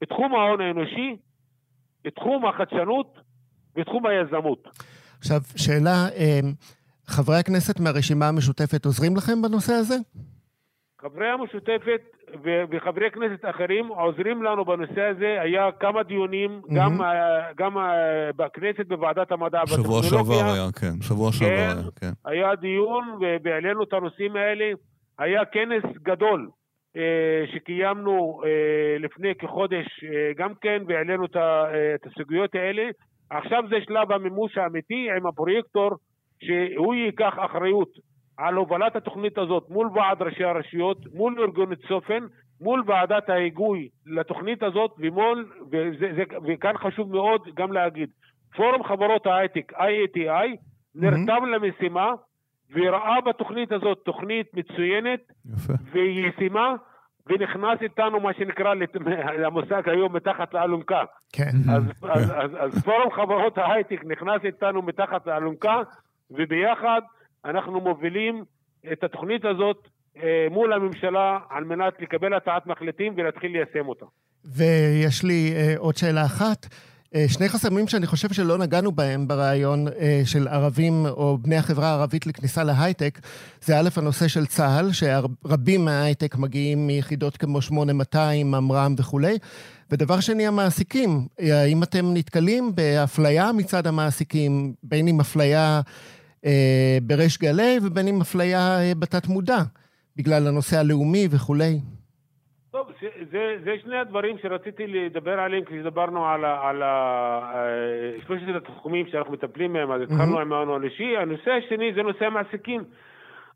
בתחום 0.00 0.34
ההון 0.34 0.60
האנושי, 0.60 1.16
בתחום 2.04 2.46
החדשנות, 2.46 3.18
בתחום 3.76 4.06
היזמות. 4.06 4.68
עכשיו, 5.18 5.40
שאלה, 5.56 6.08
אמ, 6.16 6.52
חברי 7.06 7.36
הכנסת 7.36 7.80
מהרשימה 7.80 8.28
המשותפת 8.28 8.84
עוזרים 8.84 9.16
לכם 9.16 9.42
בנושא 9.42 9.72
הזה? 9.72 9.96
חברי 11.04 11.28
המשותפת 11.28 12.00
וחברי 12.70 13.10
כנסת 13.10 13.44
אחרים 13.44 13.88
עוזרים 13.88 14.42
לנו 14.42 14.64
בנושא 14.64 15.00
הזה. 15.00 15.36
היה 15.40 15.72
כמה 15.80 16.02
דיונים, 16.02 16.60
mm-hmm. 16.64 16.74
גם, 16.76 17.00
גם 17.56 17.76
בכנסת, 18.36 18.86
בוועדת 18.88 19.32
המדע 19.32 19.58
והטכנולוגיה. 19.58 20.02
שבוע 20.10 20.24
שעבר 20.24 20.52
היה, 20.52 20.66
כן. 20.80 21.02
שבוע 21.02 21.32
שעבר 21.32 21.56
כן, 21.56 21.78
היה, 21.78 21.90
כן. 22.00 22.30
היה 22.30 22.54
דיון 22.54 23.18
והעלינו 23.44 23.82
את 23.82 23.92
הנושאים 23.92 24.36
האלה. 24.36 24.72
היה 25.18 25.44
כנס 25.44 25.84
גדול 26.02 26.50
אה, 26.96 27.44
שקיימנו 27.54 28.40
אה, 28.44 28.98
לפני 28.98 29.34
כחודש 29.34 29.86
אה, 30.04 30.32
גם 30.36 30.52
כן, 30.60 30.82
והעלינו 30.86 31.24
את 31.24 32.06
הסוגיות 32.06 32.54
האלה. 32.54 32.82
עכשיו 33.30 33.62
זה 33.70 33.76
שלב 33.86 34.12
המימוש 34.12 34.58
האמיתי 34.58 35.08
עם 35.16 35.26
הפרויקטור, 35.26 35.90
שהוא 36.42 36.94
ייקח 36.94 37.34
אחריות 37.36 37.88
על 38.36 38.54
הובלת 38.54 38.96
התוכנית 38.96 39.38
הזאת 39.38 39.70
מול 39.70 39.88
ועד 39.94 40.22
ראשי 40.22 40.44
הרשויות, 40.44 40.98
מול 41.14 41.40
ארגון 41.40 41.74
צופן, 41.88 42.26
מול 42.60 42.82
ועדת 42.86 43.28
ההיגוי 43.28 43.88
לתוכנית 44.06 44.62
הזאת, 44.62 44.90
ומול, 44.98 45.50
וזה, 45.72 46.12
זה, 46.16 46.22
וכאן 46.46 46.78
חשוב 46.78 47.12
מאוד 47.12 47.40
גם 47.54 47.72
להגיד, 47.72 48.08
פורום 48.56 48.84
חברות 48.84 49.26
ההייטק, 49.26 49.72
IATI, 49.72 50.56
נרתם 50.94 51.26
mm-hmm. 51.26 51.46
למשימה 51.46 52.12
וראה 52.74 53.20
בתוכנית 53.20 53.72
הזאת 53.72 53.98
תוכנית 54.04 54.46
מצוינת 54.54 55.20
יפה. 55.52 55.72
וישימה, 55.92 56.74
ונכנס 57.26 57.82
איתנו 57.82 58.20
מה 58.20 58.34
שנקרא 58.34 58.74
למושג 59.42 59.88
היום 59.88 60.16
מתחת 60.16 60.54
לאלונקה. 60.54 61.04
כן. 61.32 61.52
אז. 61.72 61.82
אז, 62.02 62.30
אז, 62.30 62.50
אז 62.58 62.84
פורום 62.84 63.10
חברות 63.12 63.58
ההייטק 63.58 64.04
נכנס 64.04 64.44
איתנו 64.44 64.82
מתחת 64.82 65.26
לאלונקה, 65.26 65.82
וביחד 66.30 67.00
אנחנו 67.44 67.80
מובילים 67.80 68.44
את 68.92 69.04
התוכנית 69.04 69.44
הזאת 69.44 69.88
אה, 70.16 70.46
מול 70.50 70.72
הממשלה 70.72 71.38
על 71.50 71.64
מנת 71.64 71.94
לקבל 72.00 72.34
הצעת 72.34 72.66
מחליטים 72.66 73.14
ולהתחיל 73.16 73.52
ליישם 73.52 73.88
אותה. 73.88 74.06
ויש 74.44 75.24
לי 75.24 75.52
אה, 75.56 75.74
עוד 75.78 75.96
שאלה 75.96 76.24
אחת. 76.24 76.66
אה, 77.14 77.24
שני 77.28 77.48
חסמים 77.48 77.88
שאני 77.88 78.06
חושב 78.06 78.32
שלא 78.32 78.58
נגענו 78.58 78.92
בהם 78.92 79.28
ברעיון 79.28 79.86
של 80.24 80.48
ערבים 80.48 81.06
או 81.06 81.38
בני 81.38 81.56
החברה 81.56 81.88
הערבית 81.88 82.26
לכניסה 82.26 82.64
להייטק, 82.64 83.18
זה 83.60 83.78
א', 83.78 83.88
הנושא 83.96 84.28
של 84.28 84.46
צה"ל, 84.46 84.92
שרבים 84.92 85.84
מההייטק 85.84 86.36
מגיעים 86.36 86.86
מיחידות 86.86 87.36
כמו 87.36 87.62
8200, 87.62 88.50
ממר"ם 88.50 88.94
וכולי. 88.98 89.38
ודבר 89.90 90.20
שני, 90.20 90.46
המעסיקים. 90.46 91.26
האם 91.38 91.82
אתם 91.82 92.14
נתקלים 92.14 92.72
באפליה 92.74 93.52
מצד 93.52 93.86
המעסיקים, 93.86 94.74
בין 94.82 95.08
אם 95.08 95.20
אפליה 95.20 95.80
בריש 97.02 97.38
גלי 97.38 97.78
ובין 97.82 98.08
אם 98.08 98.20
אפליה 98.20 98.80
אה, 98.80 98.92
בתת 98.98 99.28
מודע, 99.28 99.58
בגלל 100.16 100.46
הנושא 100.46 100.76
הלאומי 100.76 101.28
וכולי? 101.30 101.80
טוב, 102.70 102.86
זה, 103.30 103.56
זה 103.64 103.70
שני 103.82 103.96
הדברים 103.96 104.36
שרציתי 104.42 104.86
לדבר 104.86 105.40
עליהם 105.40 105.64
כשדיברנו 105.64 106.26
על, 106.26 106.44
על 106.44 106.82
אה, 106.82 108.12
שלושת 108.26 108.44
התחומים 108.56 109.06
שאנחנו 109.06 109.32
מטפלים 109.32 109.72
בהם, 109.72 109.92
אז 109.92 110.00
התחלנו 110.02 110.40
עם 110.40 110.52
ההון 110.52 110.68
האנושי. 110.70 111.16
הנושא 111.16 111.50
השני 111.50 111.92
זה 111.94 112.02
נושא 112.02 112.24
המעסיקים. 112.24 112.84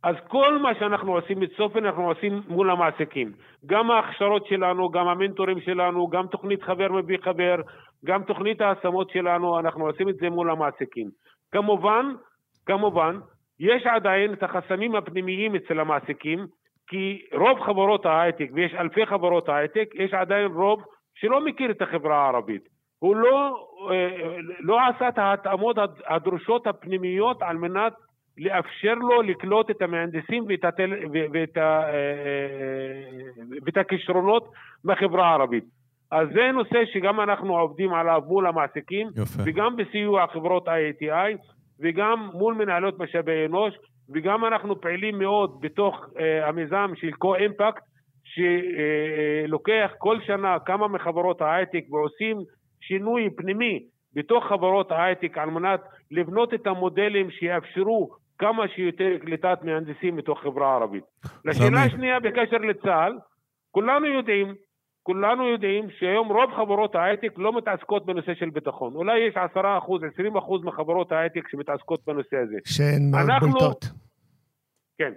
אז 0.03 0.17
כל 0.29 0.59
מה 0.59 0.75
שאנחנו 0.79 1.13
עושים 1.13 1.41
בצופן 1.41 1.85
אנחנו 1.85 2.09
עושים 2.09 2.43
מול 2.49 2.71
המעסיקים. 2.71 3.33
גם 3.67 3.91
ההכשרות 3.91 4.47
שלנו, 4.47 4.91
גם 4.91 5.09
המנטורים 5.09 5.61
שלנו, 5.61 6.09
גם 6.09 6.27
תוכנית 6.27 6.63
חבר 6.63 6.93
מביא 6.93 7.19
חבר, 7.23 7.57
גם 8.05 8.23
תוכנית 8.23 8.61
ההשמות 8.61 9.11
שלנו, 9.11 9.59
אנחנו 9.59 9.87
עושים 9.87 10.09
את 10.09 10.17
זה 10.17 10.31
מול 10.31 10.51
המעסיקים. 10.51 11.11
כמובן, 11.53 12.07
כמובן, 12.69 13.19
יש 13.61 13.87
עדיין 13.87 14.33
את 14.33 14.43
החסמים 14.43 14.95
הפנימיים 14.95 15.57
אצל 15.57 15.81
המעסיקים, 15.81 16.47
כי 16.89 17.23
רוב 17.33 17.61
חברות 17.61 18.07
ההייטק, 18.07 18.49
ויש 18.53 18.75
אלפי 18.75 19.07
חברות 19.07 19.49
ההייטק, 19.49 19.89
יש 19.95 20.15
עדיין 20.15 20.47
רוב 20.47 20.83
שלא 21.15 21.45
מכיר 21.45 21.71
את 21.71 21.83
החברה 21.83 22.25
הערבית. 22.25 22.63
הוא 22.99 23.17
לא, 23.17 23.69
אה, 23.91 24.37
לא 24.61 24.79
עשה 24.89 25.09
את 25.09 25.19
ההתאמות 25.19 25.77
הדרושות 26.07 26.67
הפנימיות 26.67 27.43
על 27.43 27.57
מנת 27.57 27.93
לאפשר 28.39 28.95
לו 28.95 29.23
לקלוט 29.23 29.71
את 29.71 29.83
המהנדסים 29.83 30.45
ואת, 30.49 30.65
התל, 30.65 30.93
ואת, 31.33 31.57
ה, 31.57 31.61
אה, 31.61 31.93
אה, 31.93 33.59
ואת 33.65 33.77
הכישרונות 33.77 34.53
בחברה 34.85 35.29
הערבית. 35.29 35.65
אז 36.11 36.29
זה 36.35 36.53
נושא 36.53 36.85
שגם 36.93 37.21
אנחנו 37.21 37.59
עובדים 37.59 37.95
עליו 37.95 38.23
מול 38.27 38.47
המעסיקים, 38.47 39.09
יפה. 39.17 39.43
וגם 39.47 39.77
בסיוע 39.77 40.27
חברות 40.27 40.69
IATI, 40.69 41.37
וגם 41.81 42.31
מול 42.33 42.55
מנהלות 42.55 42.99
משאבי 42.99 43.47
אנוש, 43.47 43.75
וגם 44.15 44.45
אנחנו 44.45 44.81
פעילים 44.81 45.19
מאוד 45.19 45.61
בתוך 45.61 45.95
uh, 46.05 46.21
המיזם 46.49 46.93
של 46.95 47.13
קו-אימפקט, 47.13 47.83
שלוקח 48.25 49.91
כל 49.99 50.21
שנה 50.27 50.57
כמה 50.67 50.89
מחברות 50.89 51.41
ההייטק 51.41 51.85
ועושים 51.91 52.37
שינוי 52.81 53.29
פנימי 53.37 53.83
בתוך 54.15 54.45
חברות 54.45 54.93
ההייטק 54.93 55.39
על 55.39 55.51
מנת 55.51 55.81
לבנות 56.11 56.55
את 56.55 56.67
המודלים 56.67 57.31
שיאפשרו 57.31 58.09
כמה 58.39 58.69
שיותר 58.69 59.19
קליטת 59.21 59.59
מהנדסים 59.63 60.17
מתוך 60.17 60.41
חברה 60.41 60.75
ערבית. 60.75 61.05
לשאלה 61.45 61.83
השנייה 61.83 62.21
בקשר 62.21 62.57
לצה"ל, 62.57 63.13
כולנו 63.71 64.07
יודעים 64.07 64.55
כולנו 65.09 65.49
יודעים 65.49 65.91
שהיום 65.99 66.29
רוב 66.29 66.51
חברות 66.57 66.95
ההייטק 66.95 67.33
לא 67.37 67.57
מתעסקות 67.57 68.07
בנושא 68.07 68.35
של 68.35 68.51
ביטחון. 68.51 68.95
אולי 68.95 69.19
יש 69.19 69.35
עשרה 69.37 69.79
אחוז, 69.79 70.03
עשרים 70.13 70.37
אחוז 70.37 70.65
מחברות 70.65 71.13
ההייטק 71.13 71.49
שמתעסקות 71.49 72.01
בנושא 72.07 72.37
הזה. 72.37 72.57
שהן 72.65 73.15
אנחנו... 73.15 73.49
בולטות. 73.49 73.85
כן. 74.99 75.13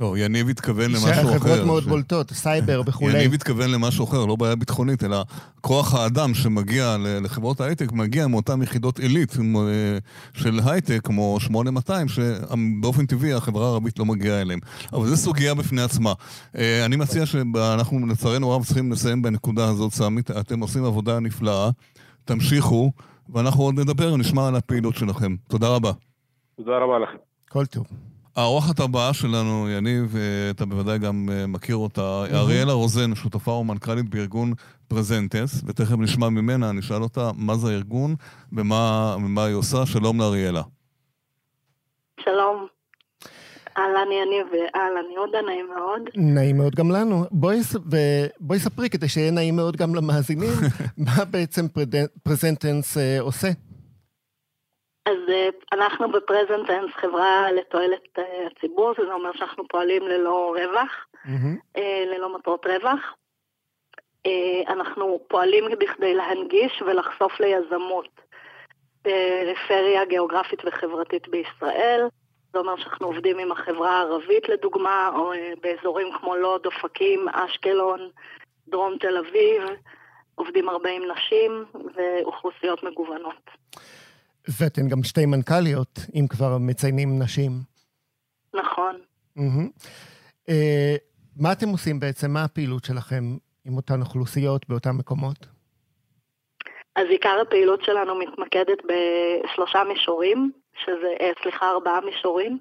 לא, 0.00 0.18
יניב 0.18 0.48
התכוון 0.48 0.90
למשהו 0.90 1.10
אחר. 1.10 1.32
שהחברות 1.32 1.66
מאוד 1.66 1.82
ש... 1.82 1.86
בולטות, 1.86 2.32
סייבר 2.32 2.82
וכולי. 2.86 3.18
יניב 3.18 3.34
התכוון 3.34 3.70
למשהו 3.70 4.04
אחר, 4.04 4.26
לא 4.26 4.36
בעיה 4.36 4.56
ביטחונית, 4.56 5.04
אלא 5.04 5.24
כוח 5.60 5.94
האדם 5.94 6.34
שמגיע 6.34 6.96
לחברות 7.00 7.60
ההייטק 7.60 7.92
מגיע 7.92 8.26
מאותן 8.26 8.62
יחידות 8.62 8.98
עילית 8.98 9.36
אה, 9.36 9.98
של 10.34 10.60
הייטק, 10.64 11.00
כמו 11.04 11.40
8200, 11.40 12.06
שבאופן 12.08 13.06
טבעי 13.06 13.32
החברה 13.32 13.66
הערבית 13.66 13.98
לא 13.98 14.04
מגיעה 14.04 14.40
אליהם. 14.40 14.58
אבל 14.92 15.06
זו 15.06 15.16
סוגיה 15.16 15.54
בפני 15.54 15.82
עצמה. 15.82 16.12
אה, 16.56 16.84
אני 16.84 16.96
מציע 16.96 17.26
שאנחנו 17.26 18.06
לצערנו 18.06 18.50
רב 18.50 18.64
צריכים 18.64 18.92
לסיים 18.92 19.22
בנקודה 19.22 19.68
הזאת, 19.68 19.92
סמי, 19.92 20.20
אתם 20.40 20.60
עושים 20.60 20.84
עבודה 20.84 21.20
נפלאה, 21.20 21.70
תמשיכו, 22.24 22.92
ואנחנו 23.28 23.62
עוד 23.62 23.80
נדבר, 23.80 24.16
נשמע 24.16 24.48
על 24.48 24.56
הפעילות 24.56 24.94
שלכם. 24.94 25.36
תודה 25.48 25.68
רבה. 25.68 25.92
תודה 26.56 26.78
רבה 26.78 26.98
לכם. 26.98 27.18
כל 27.48 27.66
טוב. 27.66 27.86
האורחת 28.36 28.80
הבאה 28.80 29.14
שלנו, 29.14 29.70
יניב, 29.70 30.16
אה, 30.16 30.50
אתה 30.50 30.66
בוודאי 30.66 30.98
גם 30.98 31.28
אה, 31.32 31.46
מכיר 31.46 31.76
אותה, 31.76 32.00
mm-hmm. 32.00 32.34
אריאלה 32.34 32.72
רוזן, 32.72 33.14
שותפה 33.14 33.50
ומנכ"לית 33.50 34.08
בארגון 34.08 34.52
פרזנטס, 34.88 35.62
ותכף 35.66 35.94
נשמע 35.98 36.28
ממנה, 36.28 36.72
נשאל 36.72 37.02
אותה 37.02 37.30
מה 37.36 37.56
זה 37.56 37.68
הארגון 37.68 38.14
ומה, 38.52 39.14
ומה 39.16 39.44
היא 39.44 39.54
עושה. 39.54 39.86
שלום 39.86 40.20
לאריאלה. 40.20 40.62
שלום. 42.20 42.66
אהלן 43.78 44.12
יניב 44.12 44.46
ואהלן 44.52 45.10
יהודה, 45.14 45.38
נעים 45.46 45.66
מאוד. 45.76 46.02
נעים 46.14 46.56
מאוד 46.56 46.74
גם 46.74 46.90
לנו. 46.90 47.24
בואי, 47.30 47.60
בואי 48.40 48.58
ספרי 48.58 48.90
כדי 48.90 49.08
שיהיה 49.08 49.30
נעים 49.30 49.56
מאוד 49.56 49.76
גם 49.76 49.94
למאזינים, 49.94 50.52
מה 51.06 51.24
בעצם 51.30 51.66
פרזנטנס 52.22 52.98
אה, 52.98 53.20
עושה. 53.20 53.48
אז 55.06 55.16
אה, 55.28 55.48
אנחנו 55.72 56.12
בפרזנטנס 56.12 56.90
חברה 56.92 57.52
לתועלת 57.52 58.18
אה, 58.18 58.46
הציבור, 58.46 58.94
שזה 58.94 59.12
אומר 59.12 59.32
שאנחנו 59.32 59.68
פועלים 59.68 60.02
ללא 60.02 60.54
רווח, 60.58 61.06
mm-hmm. 61.14 61.80
ללא 62.06 62.38
מטרות 62.38 62.66
רווח. 62.66 63.14
אנחנו 64.68 65.20
פועלים 65.28 65.64
בכדי 65.78 66.14
להנגיש 66.14 66.82
ולחשוף 66.82 67.40
ליזמות 67.40 68.08
פריפריה 69.02 70.04
גיאוגרפית 70.04 70.64
וחברתית 70.64 71.28
בישראל. 71.28 72.08
זה 72.52 72.58
אומר 72.58 72.76
שאנחנו 72.76 73.06
עובדים 73.06 73.38
עם 73.38 73.52
החברה 73.52 73.90
הערבית 73.90 74.48
לדוגמה, 74.48 75.10
או 75.14 75.32
באזורים 75.60 76.12
כמו 76.18 76.36
לוד, 76.36 76.66
אופקים, 76.66 77.28
אשקלון, 77.28 78.10
דרום 78.68 78.98
תל 78.98 79.16
אביב, 79.16 79.62
עובדים 80.34 80.68
הרבה 80.68 80.90
עם 80.90 81.02
נשים 81.10 81.64
ואוכלוסיות 81.94 82.82
מגוונות. 82.82 83.50
ואתן 84.60 84.88
גם 84.88 85.02
שתי 85.02 85.26
מנכ"ליות, 85.26 85.98
אם 86.14 86.26
כבר 86.28 86.58
מציינים 86.58 87.22
נשים. 87.22 87.50
נכון. 88.54 88.96
Mm-hmm. 89.38 90.52
מה 91.36 91.52
אתם 91.52 91.68
עושים 91.68 92.00
בעצם? 92.00 92.30
מה 92.30 92.44
הפעילות 92.44 92.84
שלכם 92.84 93.24
עם 93.64 93.76
אותן 93.76 94.00
אוכלוסיות 94.00 94.68
באותם 94.68 94.98
מקומות? 94.98 95.46
אז 96.96 97.06
עיקר 97.08 97.38
הפעילות 97.42 97.84
שלנו 97.84 98.14
מתמקדת 98.14 98.78
בשלושה 98.84 99.84
מישורים, 99.84 100.52
שזה, 100.84 101.14
אה, 101.20 101.30
סליחה, 101.42 101.70
ארבעה 101.70 102.00
מישורים. 102.00 102.58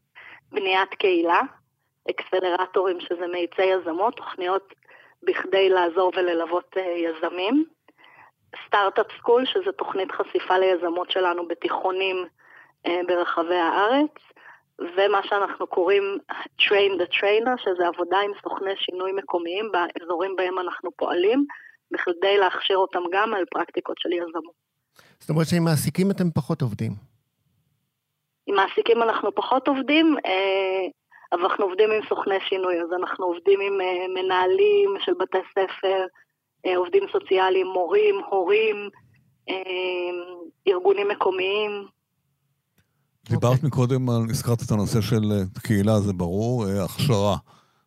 בניית 0.51 0.89
קהילה, 0.89 1.41
אקסלרטורים, 2.09 2.99
שזה 2.99 3.27
מאיצי 3.31 3.63
יזמות, 3.63 4.15
תוכניות 4.15 4.73
בכדי 5.23 5.69
לעזור 5.69 6.11
וללוות 6.15 6.77
אה, 6.77 6.81
יזמים. 6.81 7.65
סטארט-אפ 8.67 9.07
סקול, 9.17 9.45
שזה 9.45 9.71
תוכנית 9.71 10.11
חשיפה 10.11 10.57
ליזמות 10.57 11.11
שלנו 11.11 11.47
בתיכונים 11.47 12.25
אה, 12.85 13.01
ברחבי 13.07 13.55
הארץ, 13.55 14.11
ומה 14.79 15.19
שאנחנו 15.23 15.67
קוראים 15.67 16.17
Train 16.61 17.01
the 17.01 17.13
Trainer, 17.13 17.57
שזה 17.63 17.87
עבודה 17.87 18.17
עם 18.19 18.31
סוכני 18.43 18.73
שינוי 18.77 19.11
מקומיים 19.11 19.71
באזורים 19.71 20.35
בהם 20.35 20.59
אנחנו 20.59 20.91
פועלים, 20.95 21.45
בכדי 21.91 22.37
להכשיר 22.37 22.77
אותם 22.77 23.03
גם 23.11 23.33
על 23.33 23.45
פרקטיקות 23.51 23.97
של 23.99 24.11
יזמות. 24.11 24.65
זאת 25.19 25.29
אומרת 25.29 25.47
שעם 25.47 25.63
מעסיקים 25.63 26.11
אתם 26.11 26.31
פחות 26.31 26.61
עובדים. 26.61 26.91
עם 28.47 28.55
מעסיקים 28.55 29.01
אנחנו 29.01 29.35
פחות 29.35 29.67
עובדים, 29.67 30.15
אה, 30.25 30.85
אבל 31.33 31.41
אנחנו 31.43 31.65
עובדים 31.65 31.91
עם 31.91 32.01
סוכני 32.09 32.39
שינוי, 32.39 32.81
אז 32.81 32.93
אנחנו 32.93 33.25
עובדים 33.25 33.59
עם 33.61 33.81
אה, 33.81 34.07
מנהלים 34.07 34.95
של 34.99 35.13
בתי 35.19 35.37
ספר, 35.51 36.05
עובדים 36.75 37.03
סוציאליים, 37.11 37.67
מורים, 37.67 38.15
הורים, 38.29 38.89
אה, 39.49 39.55
ארגונים 40.67 41.07
מקומיים. 41.07 41.85
דיברת 43.29 43.59
okay. 43.59 43.67
מקודם, 43.67 44.09
הזכרת 44.09 44.57
את 44.65 44.71
הנושא 44.71 45.01
של 45.01 45.31
אה, 45.31 45.61
קהילה, 45.63 45.99
זה 45.99 46.13
ברור, 46.13 46.65
הכשרה. 46.85 47.35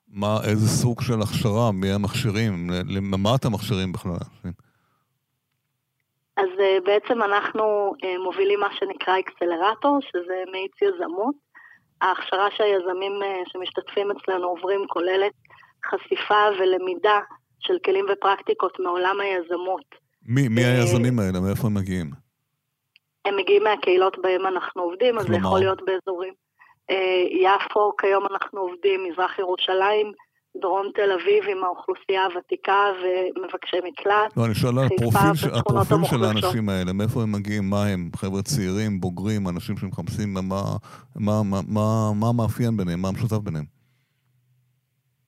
מה, 0.08 0.38
איזה 0.44 0.68
סוג 0.68 1.02
של 1.02 1.22
הכשרה, 1.22 1.72
מי 1.72 1.92
המכשירים, 1.92 2.70
למה 2.88 3.34
אתם 3.34 3.52
מכשירים 3.52 3.92
בכלל? 3.92 4.18
אז 6.36 6.48
בעצם 6.84 7.22
אנחנו 7.22 7.92
מובילים 8.24 8.60
מה 8.60 8.68
שנקרא 8.78 9.14
אקסלרטור, 9.18 9.98
שזה 10.00 10.34
מאיץ 10.52 10.72
יזמות. 10.82 11.34
ההכשרה 12.00 12.48
שהיזמים 12.56 13.12
שמשתתפים 13.52 14.10
אצלנו 14.10 14.46
עוברים 14.46 14.86
כוללת 14.88 15.32
חשיפה 15.90 16.44
ולמידה 16.58 17.20
של 17.60 17.74
כלים 17.84 18.06
ופרקטיקות 18.12 18.80
מעולם 18.80 19.16
היזמות. 19.20 19.84
מי, 20.26 20.48
מי 20.48 20.64
אה, 20.64 20.72
היזמים 20.72 21.18
האלה? 21.18 21.40
מאיפה 21.40 21.66
הם 21.66 21.74
מגיעים? 21.74 22.10
הם 23.24 23.36
מגיעים 23.36 23.64
מהקהילות 23.64 24.16
בהם 24.22 24.46
אנחנו 24.46 24.82
עובדים, 24.82 25.18
אז 25.18 25.26
זה 25.26 25.36
יכול 25.36 25.58
להיות 25.58 25.78
באזורים. 25.86 26.32
אה, 26.90 27.24
יפו, 27.30 27.92
כיום 28.00 28.26
אנחנו 28.30 28.60
עובדים, 28.60 29.00
מזרח 29.04 29.38
ירושלים, 29.38 30.12
דרום 30.60 30.86
תל 30.94 31.12
אביב 31.12 31.44
עם 31.48 31.64
האוכלוסייה 31.64 32.24
הוותיקה 32.24 32.82
ומבקשי 33.00 33.76
מקלט. 33.84 34.36
לא, 34.36 34.44
אני 34.44 34.54
שואל 34.54 34.78
על 34.78 34.86
הפרופיל, 34.86 35.50
הפרופיל 35.54 36.04
של 36.10 36.24
האנשים 36.24 36.68
האלה, 36.68 36.92
מאיפה 36.92 37.22
הם 37.22 37.32
מגיעים, 37.32 37.70
מה 37.70 37.86
הם, 37.86 38.10
חבר'ה 38.16 38.42
צעירים, 38.42 39.00
בוגרים, 39.00 39.48
אנשים 39.48 39.76
שמחפשים, 39.76 40.34
מה, 40.34 40.40
מה, 40.42 41.42
מה, 41.42 41.60
מה, 41.68 42.12
מה 42.14 42.32
מאפיין 42.32 42.76
ביניהם, 42.76 43.02
מה 43.02 43.08
המשותף 43.08 43.36
ביניהם? 43.36 43.77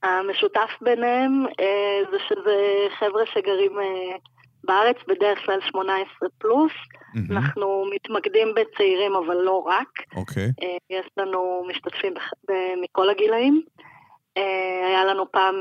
המשותף 0.02 0.70
ביניהם 0.80 1.46
אה, 1.60 2.00
זה 2.10 2.16
שזה 2.28 2.86
חבר'ה 2.98 3.22
שגרים 3.26 3.80
אה, 3.80 4.16
בארץ, 4.64 4.96
בדרך 5.08 5.38
כלל 5.46 5.58
18 5.60 6.28
פלוס. 6.38 6.72
Mm-hmm. 6.72 7.32
אנחנו 7.32 7.84
מתמקדים 7.94 8.48
בצעירים, 8.56 9.12
אבל 9.14 9.36
לא 9.36 9.64
רק. 9.66 9.88
אוקיי. 10.16 10.44
Okay. 10.48 10.64
אה, 10.64 10.76
יש 10.90 11.06
לנו 11.16 11.64
משתתפים 11.68 12.14
מכל 12.82 13.10
הגילאים. 13.10 13.62
היה 14.88 15.04
לנו 15.04 15.32
פעם 15.32 15.54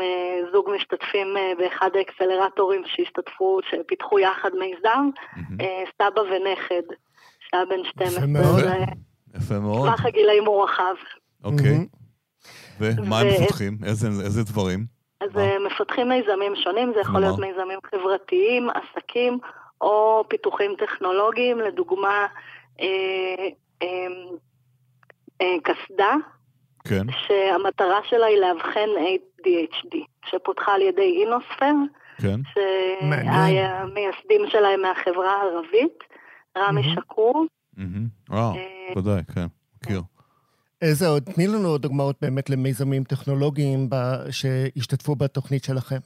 זוג 0.51 0.69
משתתפים 0.75 1.27
באחד 1.57 1.89
האקסלרטורים 1.95 2.81
שהשתתפו, 2.85 3.59
שפיתחו 3.69 4.19
יחד 4.19 4.49
מיזם, 4.59 5.09
mm-hmm. 5.15 5.63
סבא 5.97 6.21
ונכד, 6.21 6.95
שהיה 7.39 7.65
בן 7.65 7.83
12. 7.83 8.17
יפה 8.17 8.27
מאוד. 8.27 8.63
יפה 9.37 9.59
מאוד. 9.59 9.87
טווח 9.87 10.05
הגילאים 10.05 10.45
הוא 10.45 10.63
רחב. 10.63 10.95
אוקיי. 11.43 11.77
Okay. 11.77 11.98
ומה 12.79 13.19
הם 13.19 13.27
מפתחים? 13.27 13.77
איזה, 13.85 14.07
איזה 14.07 14.43
דברים? 14.43 14.85
אז 15.21 15.35
מה? 15.35 15.41
אה, 15.41 15.57
מפתחים 15.65 16.09
מיזמים 16.09 16.55
שונים, 16.55 16.91
זה 16.95 16.99
יכול 16.99 17.19
להיות 17.19 17.39
מיזמים 17.39 17.79
חברתיים, 17.91 18.67
עסקים, 18.69 19.39
או 19.81 20.23
פיתוחים 20.29 20.75
טכנולוגיים, 20.77 21.59
לדוגמה, 21.59 22.27
אה, 22.81 23.47
אה, 23.81 23.87
אה, 25.41 25.55
קסדה, 25.63 26.15
כן. 26.83 27.05
שהמטרה 27.27 27.99
שלה 28.09 28.25
היא 28.25 28.37
לאבחן 28.37 28.89
ADHD, 28.97 29.97
שפותחה 30.25 30.73
על 30.73 30.81
ידי 30.81 31.21
אינוספר, 31.21 31.73
כן. 32.21 32.39
שהמייסדים 32.53 34.41
שלהם 34.47 34.81
מהחברה 34.81 35.41
הערבית, 35.41 36.03
רמי 36.57 36.81
mm-hmm. 36.81 37.01
שקור. 37.01 37.45
Mm-hmm. 37.77 38.29
וואו, 38.29 38.55
אה, 38.55 38.93
ודאי, 38.97 39.21
כן. 39.35 39.45
איזה 40.81 41.07
עוד? 41.07 41.23
תני 41.23 41.47
לנו 41.47 41.67
עוד 41.67 41.81
דוגמאות 41.81 42.15
באמת 42.21 42.49
למיזמים 42.49 43.03
טכנולוגיים 43.03 43.89
שהשתתפו 44.31 45.15
בתוכנית 45.15 45.63
שלכם. 45.63 45.97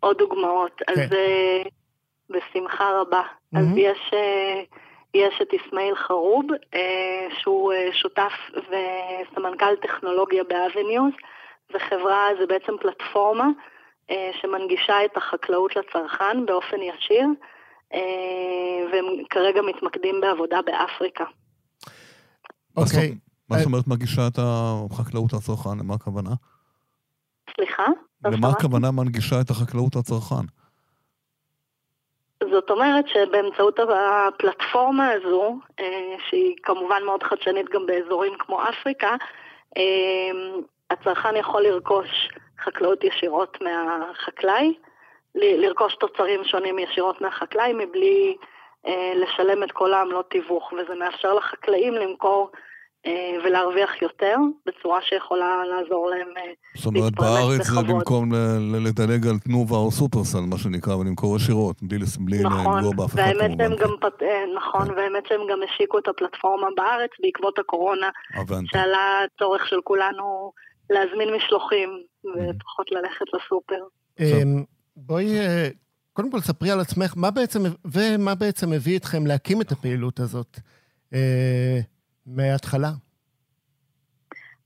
עוד 0.00 0.18
דוגמאות. 0.18 0.72
כן. 0.86 1.02
אז 1.02 1.12
uh, 1.12 1.68
בשמחה 2.30 3.00
רבה. 3.00 3.22
Mm-hmm. 3.22 3.58
אז 3.58 3.64
יש, 3.76 4.10
uh, 4.10 4.76
יש 5.14 5.34
את 5.42 5.48
אסמאעיל 5.54 5.94
חרוב, 5.94 6.44
uh, 6.52 6.78
שהוא 7.40 7.72
שותף 7.92 8.32
וסמנכ"ל 8.54 9.76
טכנולוגיה 9.82 10.44
באבניוז. 10.44 11.12
זו 11.72 11.78
חברה, 11.78 12.28
זה 12.40 12.46
בעצם 12.46 12.72
פלטפורמה 12.80 13.48
שמנגישה 14.40 15.04
את 15.04 15.16
החקלאות 15.16 15.76
לצרכן 15.76 16.46
באופן 16.46 16.76
ישיר, 16.82 17.26
והם 18.92 19.04
כרגע 19.30 19.62
מתמקדים 19.62 20.20
בעבודה 20.20 20.60
באפריקה. 20.62 21.24
אוקיי. 22.76 23.14
מה 23.50 23.58
זאת 23.58 23.66
אומרת 23.66 23.86
מגישה 23.86 24.26
את 24.26 24.38
החקלאות 24.38 25.32
לצרכן? 25.32 25.78
למה 25.78 25.94
הכוונה? 25.94 26.30
סליחה? 27.54 27.84
למה 28.24 28.48
הכוונה 28.48 28.90
מנגישה 28.90 29.40
את 29.40 29.50
החקלאות 29.50 29.96
לצרכן? 29.96 30.46
זאת 32.50 32.70
אומרת 32.70 33.04
שבאמצעות 33.08 33.78
הפלטפורמה 33.78 35.08
הזו, 35.08 35.58
אה, 35.80 36.16
שהיא 36.28 36.56
כמובן 36.62 37.02
מאוד 37.06 37.22
חדשנית 37.22 37.66
גם 37.70 37.86
באזורים 37.86 38.32
כמו 38.38 38.62
אפריקה, 38.68 39.16
הצרכן 40.90 41.36
יכול 41.36 41.62
לרכוש 41.62 42.28
חקלאות 42.64 43.04
ישירות 43.04 43.58
מהחקלאי, 43.60 44.74
לרכוש 45.34 45.94
תוצרים 45.94 46.44
שונים 46.44 46.78
ישירות 46.78 47.20
מהחקלאי 47.20 47.72
מבלי 47.72 48.36
אה, 48.86 49.12
לשלם 49.16 49.62
את 49.62 49.72
כל 49.72 49.94
העמלות 49.94 50.30
תיווך, 50.30 50.72
וזה 50.72 50.94
מאפשר 50.94 51.34
לחקלאים 51.34 51.94
למכור 51.94 52.50
אה, 52.54 52.60
ולהרוויח 53.44 54.02
יותר, 54.02 54.36
בצורה 54.66 55.02
שיכולה 55.02 55.62
לעזור 55.64 56.10
להם 56.10 56.28
להתפרנס 56.28 56.56
בכבוד. 56.74 56.84
זאת 56.84 56.86
אומרת, 56.86 57.12
בארץ 57.14 57.66
זה 57.66 57.82
במקום 57.82 58.32
לדלג 58.86 59.26
על 59.26 59.38
תנובה 59.38 59.76
או 59.76 59.90
סופרסל, 59.90 60.40
מה 60.40 60.58
שנקרא, 60.58 60.94
ולמכור 60.94 61.36
ישירות, 61.36 61.76
בלי, 61.82 62.42
נכון, 62.42 62.78
לפגוע 62.78 62.92
באף 62.96 63.14
אחד 63.14 63.32
כמובן. 63.38 63.76
גם, 63.76 63.90
נכון, 64.56 64.88
כן. 64.88 64.94
והאמת 64.96 65.26
שהם 65.28 65.40
גם 65.50 65.58
השיקו 65.64 65.98
את 65.98 66.08
הפלטפורמה 66.08 66.66
בארץ 66.76 67.10
בעקבות 67.22 67.58
הקורונה, 67.58 68.08
שעלה 68.64 69.20
הצורך 69.24 69.66
של 69.66 69.80
כולנו 69.84 70.52
להזמין 70.90 71.28
משלוחים, 71.36 71.90
ופחות 72.24 72.92
ללכת 72.92 73.26
לסופר. 73.34 73.82
בואי, 74.96 75.38
אה, 75.38 75.68
קודם 76.12 76.30
כל 76.30 76.40
ספרי 76.40 76.70
על 76.70 76.80
עצמך, 76.80 77.14
מה 77.16 77.30
בעצם, 77.30 77.62
ומה 77.84 78.34
בעצם 78.34 78.72
הביא 78.72 78.98
אתכם 78.98 79.26
להקים 79.26 79.60
את 79.60 79.72
הפעילות 79.72 80.20
הזאת 80.20 80.60
אה, 81.14 81.80
מההתחלה? 82.26 82.88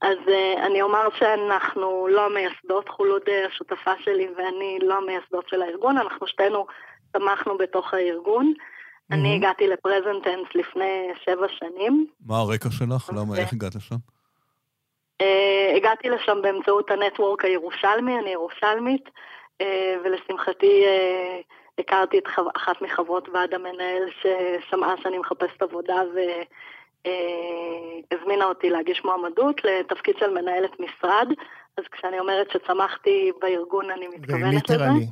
אז 0.01 0.19
uh, 0.27 0.67
אני 0.67 0.83
אומר 0.83 1.09
שאנחנו 1.19 2.09
לא 2.11 2.27
המייסדות, 2.27 2.89
חולוד 2.89 3.23
השותפה 3.49 3.93
שלי 4.05 4.29
ואני 4.37 4.79
לא 4.83 4.95
המייסדות 4.99 5.49
של 5.49 5.63
הארגון, 5.63 5.99
אנחנו 5.99 6.27
שתינו 6.27 6.67
צמחנו 7.13 7.59
בתוך 7.59 7.95
הארגון. 7.95 8.53
Mm-hmm. 8.57 9.15
אני 9.15 9.37
הגעתי 9.37 9.67
לפרזנטנס 9.69 10.49
לפני 10.55 11.09
שבע 11.25 11.47
שנים. 11.49 12.07
מה 12.27 12.39
הרקע 12.39 12.71
שלך? 12.71 13.11
למה, 13.17 13.37
איך 13.39 13.53
הגעת 13.53 13.75
לשם? 13.75 13.97
אה, 15.23 15.77
הגעתי 15.77 16.09
לשם 16.09 16.39
באמצעות 16.43 16.91
ה 16.91 16.98
network 16.98 17.45
הירושלמי, 17.45 18.19
אני 18.19 18.31
ירושלמית. 18.31 19.09
אה, 19.61 19.95
ולשמחתי 20.05 20.85
אה, 20.85 21.41
הכרתי 21.79 22.19
את 22.19 22.25
אחת 22.57 22.83
מחברות 22.83 23.29
ועד 23.29 23.55
המנהל 23.55 24.03
ששמעה 24.21 24.95
שאני 25.03 25.19
מחפשת 25.19 25.63
עבודה 25.63 26.03
והזמינה 27.07 28.45
אותי 28.45 28.71
להגיש 28.71 29.05
מועמדות 29.05 29.65
לתפקיד 29.65 30.15
של 30.19 30.31
מנהלת 30.31 30.81
משרד. 30.81 31.29
אז 31.77 31.85
כשאני 31.93 32.19
אומרת 32.19 32.51
שצמחתי 32.51 33.33
בארגון, 33.41 33.91
אני 33.91 34.09
מתכוונת 34.09 34.71
לזה. 34.71 34.79
זה 34.79 34.85
literally. 34.85 35.07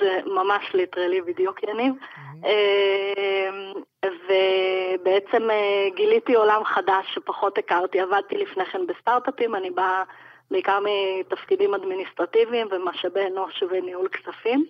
זה 0.00 0.20
ממש 0.26 0.74
literally, 0.74 1.20
בדיוק 1.20 1.62
יניב. 1.62 1.94
Mm-hmm. 1.94 2.46
ובעצם 4.04 5.48
גיליתי 5.94 6.34
עולם 6.34 6.64
חדש 6.64 7.14
שפחות 7.14 7.58
הכרתי. 7.58 8.00
עבדתי 8.00 8.36
לפני 8.36 8.64
כן 8.64 8.86
בסטארט-אפים, 8.86 9.54
אני 9.54 9.70
באה 9.70 10.02
בעיקר 10.50 10.78
מתפקידים 10.84 11.74
אדמיניסטרטיביים 11.74 12.68
ומשאבי 12.70 13.26
אנוש 13.26 13.62
וניהול 13.70 14.08
כספים. 14.08 14.66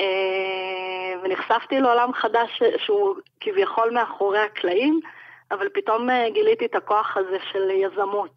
אה, 0.00 1.20
ונחשפתי 1.22 1.80
לעולם 1.80 2.12
חדש 2.12 2.62
שהוא 2.76 3.16
כביכול 3.40 3.90
מאחורי 3.90 4.38
הקלעים, 4.38 5.00
אבל 5.50 5.68
פתאום 5.68 6.10
אה, 6.10 6.30
גיליתי 6.30 6.66
את 6.66 6.74
הכוח 6.74 7.16
הזה 7.16 7.38
של 7.52 7.70
יזמות, 7.70 8.30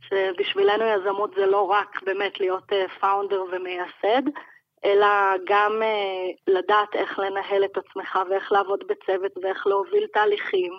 שבשבילנו 0.00 0.84
יזמות 0.84 1.34
זה 1.34 1.46
לא 1.46 1.70
רק 1.70 2.02
באמת 2.02 2.40
להיות 2.40 2.72
פאונדר 3.00 3.40
אה, 3.40 3.56
ומייסד, 3.56 4.22
אלא 4.84 5.06
גם 5.46 5.82
לדעת 6.46 6.94
איך 6.94 7.18
לנהל 7.18 7.64
את 7.64 7.76
עצמך 7.76 8.18
ואיך 8.30 8.52
לעבוד 8.52 8.84
בצוות 8.88 9.32
ואיך 9.42 9.66
להוביל 9.66 10.06
תהליכים 10.12 10.72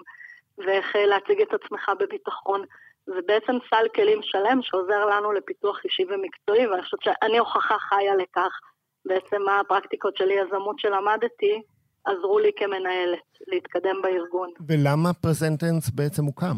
ואיך 0.58 0.96
להציג 0.96 1.42
את 1.42 1.54
עצמך 1.54 1.92
בביטחון. 2.00 2.66
זה 3.06 3.22
בעצם 3.26 3.54
סל 3.70 3.88
כלים 3.96 4.20
שלם 4.22 4.62
שעוזר 4.62 5.06
לנו 5.06 5.32
לפיתוח 5.32 5.84
אישי 5.84 6.04
ומקצועי, 6.10 6.68
ואני 6.68 6.84
חושבת 6.84 7.04
שאני 7.04 7.38
הוכחה 7.38 7.80
חיה 7.80 8.16
לכך. 8.16 8.60
בעצם 9.06 9.38
מה 9.46 9.60
הפרקטיקות 9.60 10.18
של 10.18 10.30
יזמות 10.30 10.80
שלמדתי, 10.80 11.62
עזרו 12.06 12.40
לי 12.40 12.52
כמנהלת 12.56 13.20
להתקדם 13.48 13.96
בארגון. 14.04 14.50
ולמה 14.68 15.14
פרזנטנס 15.14 15.90
בעצם 15.90 16.26
הוקם? 16.26 16.58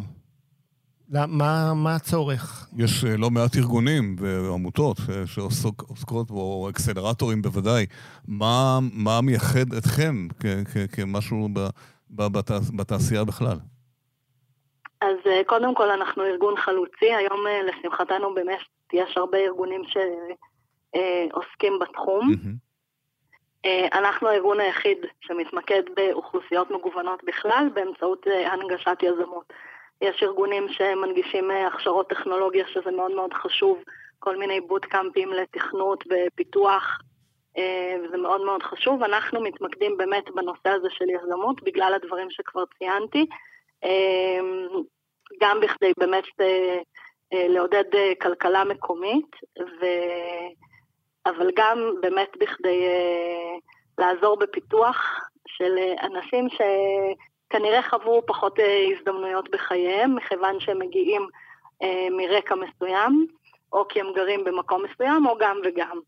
מה, 1.11 1.73
מה 1.75 1.95
הצורך? 1.95 2.67
יש 2.77 3.05
אה, 3.05 3.17
לא 3.17 3.29
מעט 3.29 3.55
ארגונים 3.57 4.15
ועמותות 4.19 4.97
אה, 5.09 5.27
שעוסקות, 5.27 6.29
או 6.29 6.67
אקסלרטורים 6.69 7.41
בוודאי. 7.41 7.85
מה, 8.27 8.79
מה 8.93 9.21
מייחד 9.21 9.73
אתכם 9.77 10.27
כמשהו 10.95 11.49
בתעשייה 12.75 13.23
בכלל? 13.23 13.57
אז 15.01 15.17
אה, 15.25 15.41
קודם 15.45 15.75
כל 15.75 15.91
אנחנו 15.91 16.23
ארגון 16.23 16.57
חלוצי, 16.57 17.13
היום 17.13 17.39
לשמחתנו 17.67 18.33
באמת 18.33 18.59
יש 18.93 19.17
הרבה 19.17 19.37
ארגונים 19.37 19.81
שעוסקים 20.95 21.79
בתחום. 21.79 22.31
אנחנו 23.93 24.27
הארגון 24.27 24.59
היחיד 24.59 24.97
שמתמקד 25.21 25.83
באוכלוסיות 25.95 26.71
מגוונות 26.71 27.23
בכלל 27.23 27.69
באמצעות 27.73 28.27
אה, 28.27 28.53
הנגשת 28.53 28.97
יזמות. 29.01 29.53
יש 30.01 30.23
ארגונים 30.23 30.67
שמנגישים 30.69 31.51
הכשרות 31.51 32.09
טכנולוגיה 32.09 32.67
שזה 32.67 32.91
מאוד 32.91 33.11
מאוד 33.11 33.33
חשוב, 33.33 33.83
כל 34.19 34.37
מיני 34.37 34.61
בוטקאמפים 34.61 35.33
לתכנות 35.33 36.03
ופיתוח, 36.09 36.99
וזה 38.03 38.17
מאוד 38.17 38.41
מאוד 38.41 38.63
חשוב. 38.63 39.03
אנחנו 39.03 39.41
מתמקדים 39.41 39.97
באמת 39.97 40.23
בנושא 40.35 40.69
הזה 40.69 40.87
של 40.89 41.09
יזמות 41.09 41.63
בגלל 41.63 41.93
הדברים 41.93 42.27
שכבר 42.29 42.63
ציינתי. 42.77 43.25
גם 45.41 45.59
בכדי 45.61 45.91
באמת 45.97 46.23
אה, 46.41 46.79
אה, 47.33 47.47
לעודד 47.47 47.95
אה, 47.95 48.11
כלכלה 48.21 48.63
מקומית, 48.63 49.35
ו... 49.59 49.85
אבל 51.25 51.51
גם 51.55 51.93
באמת 52.01 52.37
בכדי 52.39 52.85
לעזור 53.97 54.37
בפיתוח 54.37 55.19
של 55.47 55.77
אנשים 56.03 56.47
שכנראה 56.49 57.89
חוו 57.89 58.21
פחות 58.25 58.59
הזדמנויות 58.93 59.49
בחייהם, 59.49 60.15
מכיוון 60.15 60.59
שהם 60.59 60.79
מגיעים 60.79 61.27
מרקע 62.11 62.55
מסוים, 62.55 63.27
או 63.73 63.87
כי 63.87 63.99
הם 63.99 64.07
גרים 64.15 64.43
במקום 64.43 64.83
מסוים, 64.83 65.27
או 65.27 65.37
גם 65.39 65.57
וגם. 65.63 65.99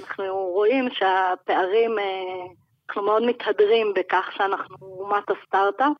אנחנו 0.00 0.24
רואים 0.34 0.90
שהפערים, 0.90 1.96
אנחנו 2.88 3.02
מאוד 3.02 3.22
מתהדרים 3.22 3.94
בכך 3.94 4.32
שאנחנו 4.36 4.76
אומת 4.80 5.30
הסטארט-אפ, 5.30 5.96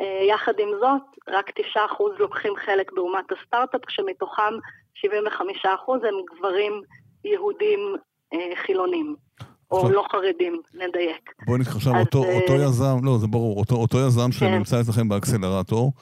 אה, 0.00 0.24
יחד 0.28 0.58
עם 0.58 0.68
זאת, 0.80 1.02
רק 1.28 1.50
9% 1.50 2.18
לוקחים 2.18 2.56
חלק 2.56 2.92
באומת 2.92 3.32
הסטארט-אפ, 3.32 3.84
כשמתוכם 3.84 4.54
75% 4.94 6.04
הם 6.04 6.14
גברים 6.34 6.82
יהודים 7.24 7.78
אה, 8.34 8.38
חילונים. 8.66 9.16
או 9.70 9.90
לא 9.90 10.04
חרדים, 10.12 10.60
נדייק. 10.74 11.30
בואי 11.46 11.58
נתחיל 11.58 11.76
עכשיו, 11.76 12.00
אותו, 12.00 12.24
אה, 12.24 12.36
אותו 12.36 12.52
יזם, 12.52 12.96
לא, 13.02 13.18
זה 13.18 13.26
ברור, 13.26 13.58
אותו, 13.58 13.74
אותו 13.74 13.98
יזם 14.00 14.26
כן. 14.26 14.32
שנמצא 14.32 14.80
אצלכם 14.80 15.08
באקסלרטור, 15.08 15.92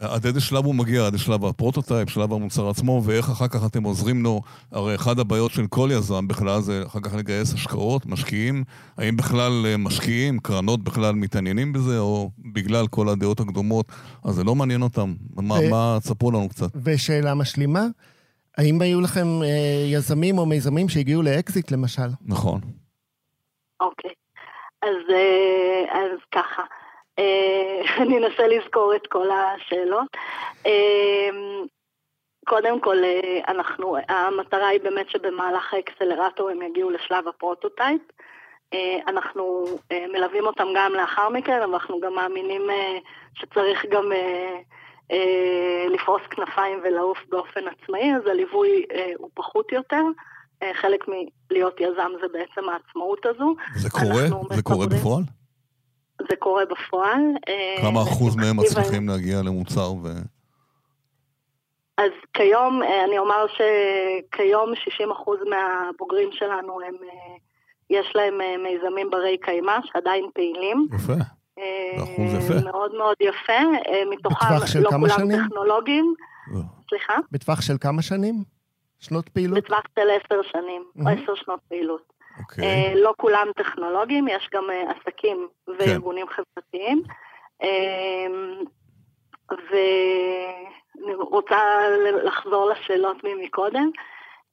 עד 0.00 0.26
איזה 0.26 0.40
שלב 0.40 0.64
הוא 0.64 0.74
מגיע? 0.74 1.06
עד 1.06 1.18
שלב 1.18 1.44
ה 1.44 1.50
prototype, 1.50 2.10
שלב 2.10 2.32
המוצר 2.32 2.68
עצמו, 2.68 3.02
ואיך 3.04 3.30
אחר 3.30 3.48
כך 3.48 3.66
אתם 3.66 3.82
עוזרים 3.82 4.22
לו? 4.22 4.40
הרי 4.72 4.94
אחת 4.94 5.18
הבעיות 5.18 5.50
של 5.50 5.66
כל 5.66 5.88
יזם 5.92 6.28
בכלל 6.28 6.60
זה 6.60 6.82
אחר 6.86 7.00
כך 7.00 7.14
לגייס 7.14 7.54
השקעות, 7.54 8.06
משקיעים. 8.06 8.64
האם 8.98 9.16
בכלל 9.16 9.66
אה, 9.66 9.76
משקיעים, 9.76 10.38
קרנות 10.38 10.84
בכלל 10.84 11.14
מתעניינים 11.14 11.72
בזה, 11.72 11.98
או 11.98 12.30
בגלל 12.52 12.86
כל 12.86 13.08
הדעות 13.08 13.40
הקדומות, 13.40 13.86
אז 14.24 14.34
זה 14.34 14.44
לא 14.44 14.54
מעניין 14.54 14.82
אותם? 14.82 15.14
מה, 15.36 15.54
ו... 15.54 15.70
מה, 15.70 15.98
תספרו 16.00 16.30
לנו 16.30 16.48
קצת. 16.48 16.70
ושאלה 16.84 17.34
משלימה, 17.34 17.86
האם 18.58 18.80
היו 18.80 19.00
לכם 19.00 19.42
אה, 19.42 19.84
יזמים 19.92 20.38
או 20.38 20.46
מיזמים 20.46 20.88
שהגיעו 20.88 21.22
לאקזיט 21.22 21.70
למשל? 21.72 22.08
נכון. 22.26 22.60
אוקיי, 23.80 24.14
אז, 24.82 24.96
אה, 25.10 26.00
אז 26.00 26.18
ככה. 26.32 26.62
אה, 27.18 27.80
אני 28.02 28.18
אנסה 28.18 28.46
לזכור 28.46 28.94
את 28.96 29.06
כל 29.06 29.28
השאלות. 29.30 30.16
אה, 30.66 31.28
קודם 32.46 32.80
כל, 32.80 33.04
אה, 33.04 33.40
אנחנו, 33.48 33.96
המטרה 34.08 34.68
היא 34.68 34.80
באמת 34.80 35.10
שבמהלך 35.10 35.74
האקסלרטור 35.74 36.50
הם 36.50 36.62
יגיעו 36.62 36.90
לשלב 36.90 37.28
ה 37.28 37.35
prototype. 37.35 38.00
אנחנו 39.06 39.64
מלווים 40.12 40.46
אותם 40.46 40.66
גם 40.76 40.92
לאחר 40.92 41.28
מכן, 41.28 41.62
אבל 41.62 41.72
אנחנו 41.72 42.00
גם 42.00 42.14
מאמינים 42.14 42.62
שצריך 43.34 43.84
גם 43.90 44.12
לפרוס 45.90 46.22
כנפיים 46.30 46.80
ולעוף 46.84 47.18
באופן 47.28 47.60
עצמאי, 47.68 48.14
אז 48.16 48.22
הליווי 48.26 48.84
הוא 49.18 49.30
פחות 49.34 49.72
יותר. 49.72 50.02
חלק 50.72 51.04
מלהיות 51.08 51.80
יזם 51.80 52.10
זה 52.20 52.26
בעצם 52.32 52.68
העצמאות 52.68 53.26
הזו. 53.26 53.54
זה 53.76 53.90
קורה? 53.90 54.54
זה 54.56 54.62
קורה 54.62 54.86
בפועל? 54.86 55.22
זה 56.30 56.36
קורה 56.38 56.64
בפועל. 56.64 57.20
אה, 57.48 57.82
כמה 57.82 58.02
אחוז 58.02 58.36
מהם 58.36 58.56
מצליחים 58.56 59.08
להגיע 59.08 59.42
למוצר 59.42 59.92
ו... 59.92 60.08
אז 61.98 62.10
כיום, 62.32 62.82
אה, 62.82 63.04
אני 63.04 63.18
אומר 63.18 63.46
שכיום 63.46 64.74
60 64.74 65.10
אחוז 65.10 65.38
מהבוגרים 65.50 66.28
שלנו 66.32 66.80
הם, 66.80 66.94
אה, 67.02 67.36
יש 67.90 68.06
להם 68.14 68.34
מיזמים 68.62 69.10
ברי 69.10 69.38
קיימא 69.38 69.78
שעדיין 69.84 70.24
פעילים. 70.34 70.86
יפה. 70.94 71.12
אחוז 72.02 72.34
יפה. 72.34 72.54
מאוד 72.64 72.94
מאוד 72.94 73.16
יפה. 73.20 73.60
מתוכם 74.10 74.54
לא 74.80 74.90
כולם 74.90 75.08
שנים? 75.08 75.38
טכנולוגיים, 75.48 76.14
סליחה? 76.88 77.14
בטווח 77.32 77.60
של 77.60 77.74
כמה 77.80 78.02
שנים? 78.02 78.34
שנות 79.00 79.28
פעילות? 79.28 79.58
בטווח 79.58 79.82
של 79.98 80.08
עשר 80.10 80.42
שנים, 80.42 80.84
או 80.98 81.04
מהמם. 81.04 81.22
עשר 81.22 81.34
שנות 81.34 81.60
פעילות. 81.68 82.12
אוקיי. 82.40 82.64
אה, 82.64 82.92
לא 82.94 83.14
כולם 83.16 83.46
טכנולוגיים, 83.56 84.28
יש 84.28 84.48
גם 84.54 84.64
אה, 84.70 84.90
עסקים 84.90 85.48
וארגונים 85.78 86.26
חברתיים. 86.28 87.02
אה, 87.62 88.26
ואני 89.50 91.14
רוצה 91.14 91.58
לחזור 92.24 92.70
לשאלות 92.70 93.16
ממקודם. 93.24 93.90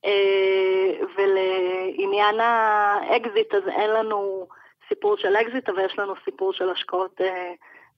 אה, 0.05 0.91
ולעניין 1.17 2.39
האקזיט, 2.39 3.53
אז 3.53 3.67
אין 3.67 3.89
לנו 3.89 4.47
סיפור 4.91 5.17
של 5.17 5.36
אקזיט, 5.36 5.69
אבל 5.69 5.86
יש 5.86 5.99
לנו 5.99 6.13
סיפור 6.25 6.54
של 6.54 6.69
השקעות 6.69 7.21
אה, 7.21 7.51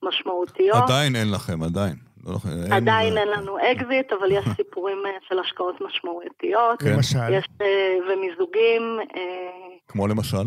משמעותיות. 0.03 0.77
עדיין 0.83 1.15
אין 1.15 1.31
לכם, 1.31 1.63
עדיין. 1.63 1.93
לא, 2.25 2.37
אין- 2.63 2.73
עדיין 2.73 3.17
אין 3.17 3.27
לנו 3.27 3.57
אקזיט, 3.57 4.13
אבל 4.13 4.31
יש 4.31 4.45
סיפורים 4.57 4.97
אה, 5.05 5.11
של 5.29 5.39
השקעות 5.39 5.81
משמעותיות. 5.81 6.79
כן. 6.81 6.93
למשל. 6.95 7.17
יש 7.33 7.45
אה, 7.61 7.97
ומיזוגים, 8.09 8.99
אה, 9.15 9.49
כמו 9.87 10.07
למשל? 10.07 10.43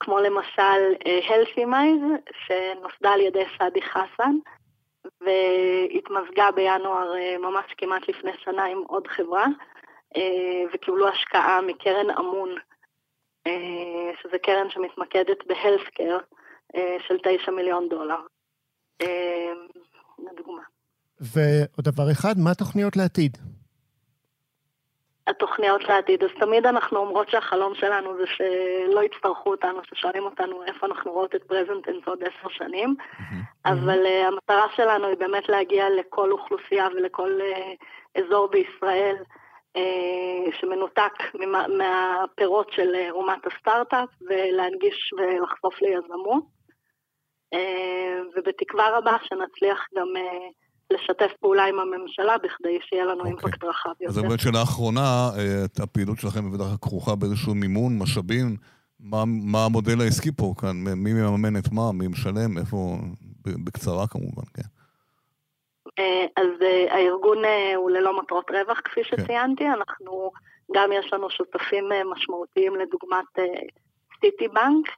כמו 0.00 0.18
למשל 0.18 1.08
Healthymize, 1.28 2.00
שנוסדה 2.46 3.10
על 3.10 3.20
ידי 3.20 3.44
שאדי 3.58 3.82
חסן, 3.82 4.34
והתמזגה 5.20 6.50
בינואר 6.54 7.14
אה, 7.16 7.36
ממש 7.38 7.64
כמעט 7.78 8.08
לפני 8.08 8.30
שנה 8.44 8.64
עם 8.64 8.82
עוד 8.86 9.06
חברה, 9.06 9.46
אה, 10.16 10.62
וקיבלו 10.74 11.08
השקעה 11.08 11.60
מקרן 11.60 12.10
אמון, 12.18 12.48
אה, 13.46 14.12
שזה 14.22 14.38
קרן 14.38 14.70
שמתמקדת 14.70 15.46
בהלסקר 15.46 16.18
של 17.08 17.18
9 17.22 17.50
מיליון 17.52 17.88
דולר. 17.88 18.20
אה, 19.02 19.52
לדוגמה. 20.18 20.62
ועוד 21.20 21.84
דבר 21.84 22.10
אחד, 22.12 22.34
מה 22.38 22.50
התוכניות 22.50 22.96
לעתיד? 22.96 23.38
התוכניות 25.26 25.88
לעתיד. 25.88 26.22
אז 26.24 26.30
תמיד 26.40 26.66
אנחנו 26.66 26.98
אומרות 26.98 27.28
שהחלום 27.28 27.74
שלנו 27.74 28.16
זה 28.16 28.24
שלא 28.26 29.00
יצטרכו 29.02 29.50
אותנו, 29.50 29.80
ששואלים 29.84 30.22
אותנו 30.22 30.64
איפה 30.64 30.86
אנחנו 30.86 31.12
רואות 31.12 31.34
את 31.34 31.42
פרזנטנס 31.42 32.02
עוד 32.06 32.18
עשר 32.22 32.48
שנים, 32.48 32.94
אבל 33.64 34.04
uh, 34.04 34.26
המטרה 34.26 34.66
שלנו 34.76 35.06
היא 35.06 35.16
באמת 35.16 35.48
להגיע 35.48 35.84
לכל 35.90 36.32
אוכלוסייה 36.32 36.88
ולכל 36.94 37.40
uh, 37.40 38.20
אזור 38.22 38.48
בישראל 38.48 39.16
שמנותק 40.60 41.12
ממה, 41.34 41.66
מהפירות 41.68 42.72
של 42.72 42.94
אומת 43.10 43.46
הסטארט-אפ, 43.46 44.08
ולהנגיש 44.20 45.10
ולחשוף 45.18 45.82
ליזמות. 45.82 46.44
Uh, 47.54 47.58
ובתקווה 48.36 48.98
רבה 48.98 49.16
שנצליח 49.28 49.86
גם... 49.96 50.08
לשתף 50.92 51.32
פעולה 51.40 51.64
עם 51.64 51.78
הממשלה 51.78 52.38
בכדי 52.38 52.78
שיהיה 52.88 53.04
לנו 53.04 53.18
אוקיי. 53.18 53.30
אימפקט 53.30 53.64
רחב 53.64 53.90
אז 54.08 54.16
יותר. 54.16 54.28
באמת 54.28 54.40
שאלה 54.40 54.62
אחרונה, 54.62 55.30
אה, 55.38 55.64
את 55.64 55.80
הפעילות 55.80 56.18
שלכם 56.18 56.56
כלל 56.56 56.66
כרוכה 56.80 57.14
באיזשהו 57.14 57.54
מימון, 57.54 57.98
משאבים, 57.98 58.56
מה, 59.00 59.24
מה 59.26 59.64
המודל 59.64 60.00
העסקי 60.00 60.32
פה 60.36 60.54
כאן? 60.60 60.76
מי 60.76 61.12
מממן 61.12 61.56
את 61.56 61.72
מה? 61.72 61.92
מי 61.92 62.08
משלם? 62.08 62.58
איפה? 62.58 62.98
בקצרה 63.44 64.06
כמובן, 64.06 64.42
כן. 64.54 64.81
אה, 65.98 66.26
אז 66.36 66.62
אה, 66.62 66.94
הארגון 66.94 67.44
אה, 67.44 67.76
הוא 67.76 67.90
ללא 67.90 68.18
מטרות 68.20 68.50
רווח, 68.50 68.80
כפי 68.84 69.04
כן. 69.04 69.22
שציינתי. 69.22 69.68
אנחנו, 69.68 70.30
גם 70.74 70.92
יש 70.92 71.12
לנו 71.12 71.30
שותפים 71.30 71.88
משמעותיים 72.04 72.76
לדוגמת 72.76 73.38
סיטי 74.20 74.48
בנק, 74.48 74.88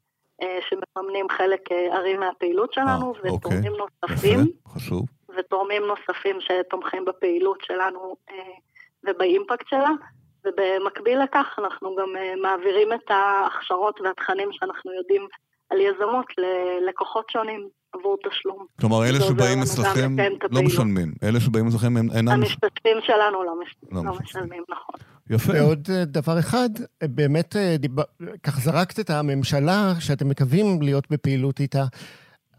שמממנים 0.69 1.29
חלק 1.29 1.73
ארי 1.73 2.17
מהפעילות 2.17 2.73
שלנו, 2.73 3.15
אה, 3.25 3.31
אוקיי. 3.31 3.31
ותורמים 3.33 3.73
נוספים, 3.73 4.41
יפה, 4.41 4.69
חשוב. 4.69 5.03
ותורמים 5.37 5.83
נוספים 5.83 6.39
שתומכים 6.41 7.05
בפעילות 7.05 7.59
שלנו 7.63 8.17
ובאימפקט 9.05 9.69
שלה. 9.69 9.91
ובמקביל 10.47 11.23
לכך 11.23 11.59
אנחנו 11.59 11.97
גם 11.97 12.09
מעבירים 12.43 12.93
את 12.93 13.11
ההכשרות 13.11 14.01
והתכנים 14.01 14.49
שאנחנו 14.53 14.93
יודעים 14.93 15.29
על 15.71 15.81
יזמות 15.81 16.27
ללקוחות 16.39 17.31
שונים 17.31 17.69
עבור 17.99 18.17
תשלום. 18.31 18.67
כלומר, 18.81 19.05
אלה 19.05 19.21
שבאים 19.21 19.63
אצלכם 19.63 20.17
לא. 20.51 20.63
משלמים. 20.63 21.13
אלה 21.23 21.41
שבאים 21.41 21.67
אצלכם 21.69 21.97
הם 21.97 22.09
אינם... 22.17 22.29
המשתתפים 22.29 22.97
שלנו 23.07 23.43
לא, 23.45 23.53
מש... 23.63 23.75
לא 23.93 24.05
לא. 24.05 24.13
משלמים, 24.23 24.63
נכון. 24.71 24.95
יפה. 25.31 25.53
ועוד 25.53 25.89
אה, 25.93 26.05
דבר 26.05 26.39
אחד, 26.39 26.69
אה, 27.03 27.09
באמת, 27.09 27.57
אה, 27.57 27.77
דיב... 27.77 27.93
כך 28.43 28.61
זרקת 28.61 29.01
את 29.01 29.11
הממשלה, 29.11 29.93
שאתם 30.01 30.29
מקווים 30.29 30.83
להיות 30.83 31.05
בפעילות 31.11 31.61
איתה. 31.61 31.85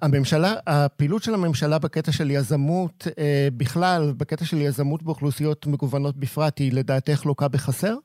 הממשלה, 0.01 0.53
הפעילות 0.67 1.23
של 1.23 1.33
הממשלה 1.33 1.79
בקטע 1.79 2.11
של 2.11 2.31
יזמות 2.31 3.07
אה, 3.19 3.47
בכלל, 3.57 4.13
בקטע 4.17 4.45
של 4.45 4.61
יזמות 4.61 5.03
באוכלוסיות 5.03 5.67
מגוונות 5.67 6.17
בפרט, 6.17 6.59
היא 6.59 6.73
לדעתך 6.73 7.25
לוקה 7.25 7.47
בחסר? 7.47 7.95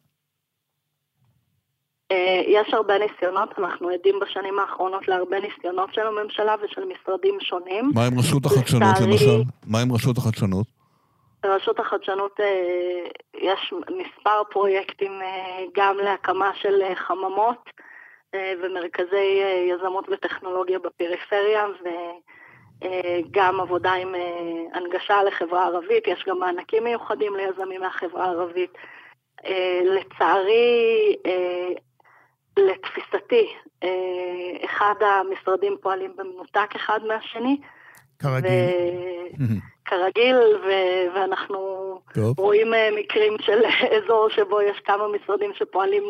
אה, 2.11 2.43
יש 2.47 2.75
הרבה 2.75 2.95
ניסיונות, 2.99 3.59
אנחנו 3.59 3.89
עדים 3.89 4.21
בשנים 4.21 4.59
האחרונות 4.59 5.09
להרבה 5.09 5.41
ניסיונות 5.41 5.95
של 5.95 6.07
הממשלה 6.07 6.55
ושל 6.63 6.85
משרדים 6.85 7.39
שונים. 7.41 7.91
מה 7.95 8.07
עם 8.07 8.19
רשות 8.19 8.47
החדשנות 8.47 8.83
לצערי- 8.95 9.07
למשל? 9.11 9.43
מה 9.67 9.81
עם 9.81 9.93
רשות 9.93 10.19
החדשנות? 10.19 10.67
ברשות 11.43 11.81
החדשנות 11.81 12.41
אה, 12.41 13.07
יש 13.35 13.73
מספר 13.91 14.43
פרויקטים 14.51 15.13
אה, 15.23 15.65
גם 15.75 15.97
להקמה 15.97 16.51
של 16.55 16.83
חממות 16.95 17.71
ומרכזי 18.63 19.43
יזמות 19.71 20.09
וטכנולוגיה 20.11 20.79
בפריפריה 20.79 21.67
וגם 22.83 23.61
עבודה 23.61 23.93
עם 23.93 24.15
הנגשה 24.73 25.23
לחברה 25.23 25.65
ערבית, 25.67 26.07
יש 26.07 26.25
גם 26.29 26.39
מענקים 26.39 26.85
מיוחדים 26.85 27.33
ליזמים 27.37 27.81
מהחברה 27.81 28.25
הערבית. 28.25 28.71
לצערי, 29.85 31.17
לתפיסתי, 32.57 33.47
אה, 33.83 34.65
אחד 34.65 34.95
המשרדים 35.01 35.77
פועלים 35.81 36.13
במנותק 36.17 36.77
אחד 36.77 37.01
מהשני. 37.09 37.57
כרגיל. 38.19 38.51
כרגיל, 39.85 40.37
ו- 40.37 41.15
ואנחנו 41.15 41.59
טוב. 42.15 42.39
רואים 42.39 42.75
אה, 42.75 42.89
מקרים 42.97 43.37
של 43.41 43.59
אזור 43.97 44.29
שבו 44.29 44.63
יש 44.63 44.79
כמה 44.85 45.05
משרדים 45.09 45.51
שפועלים 45.55 46.03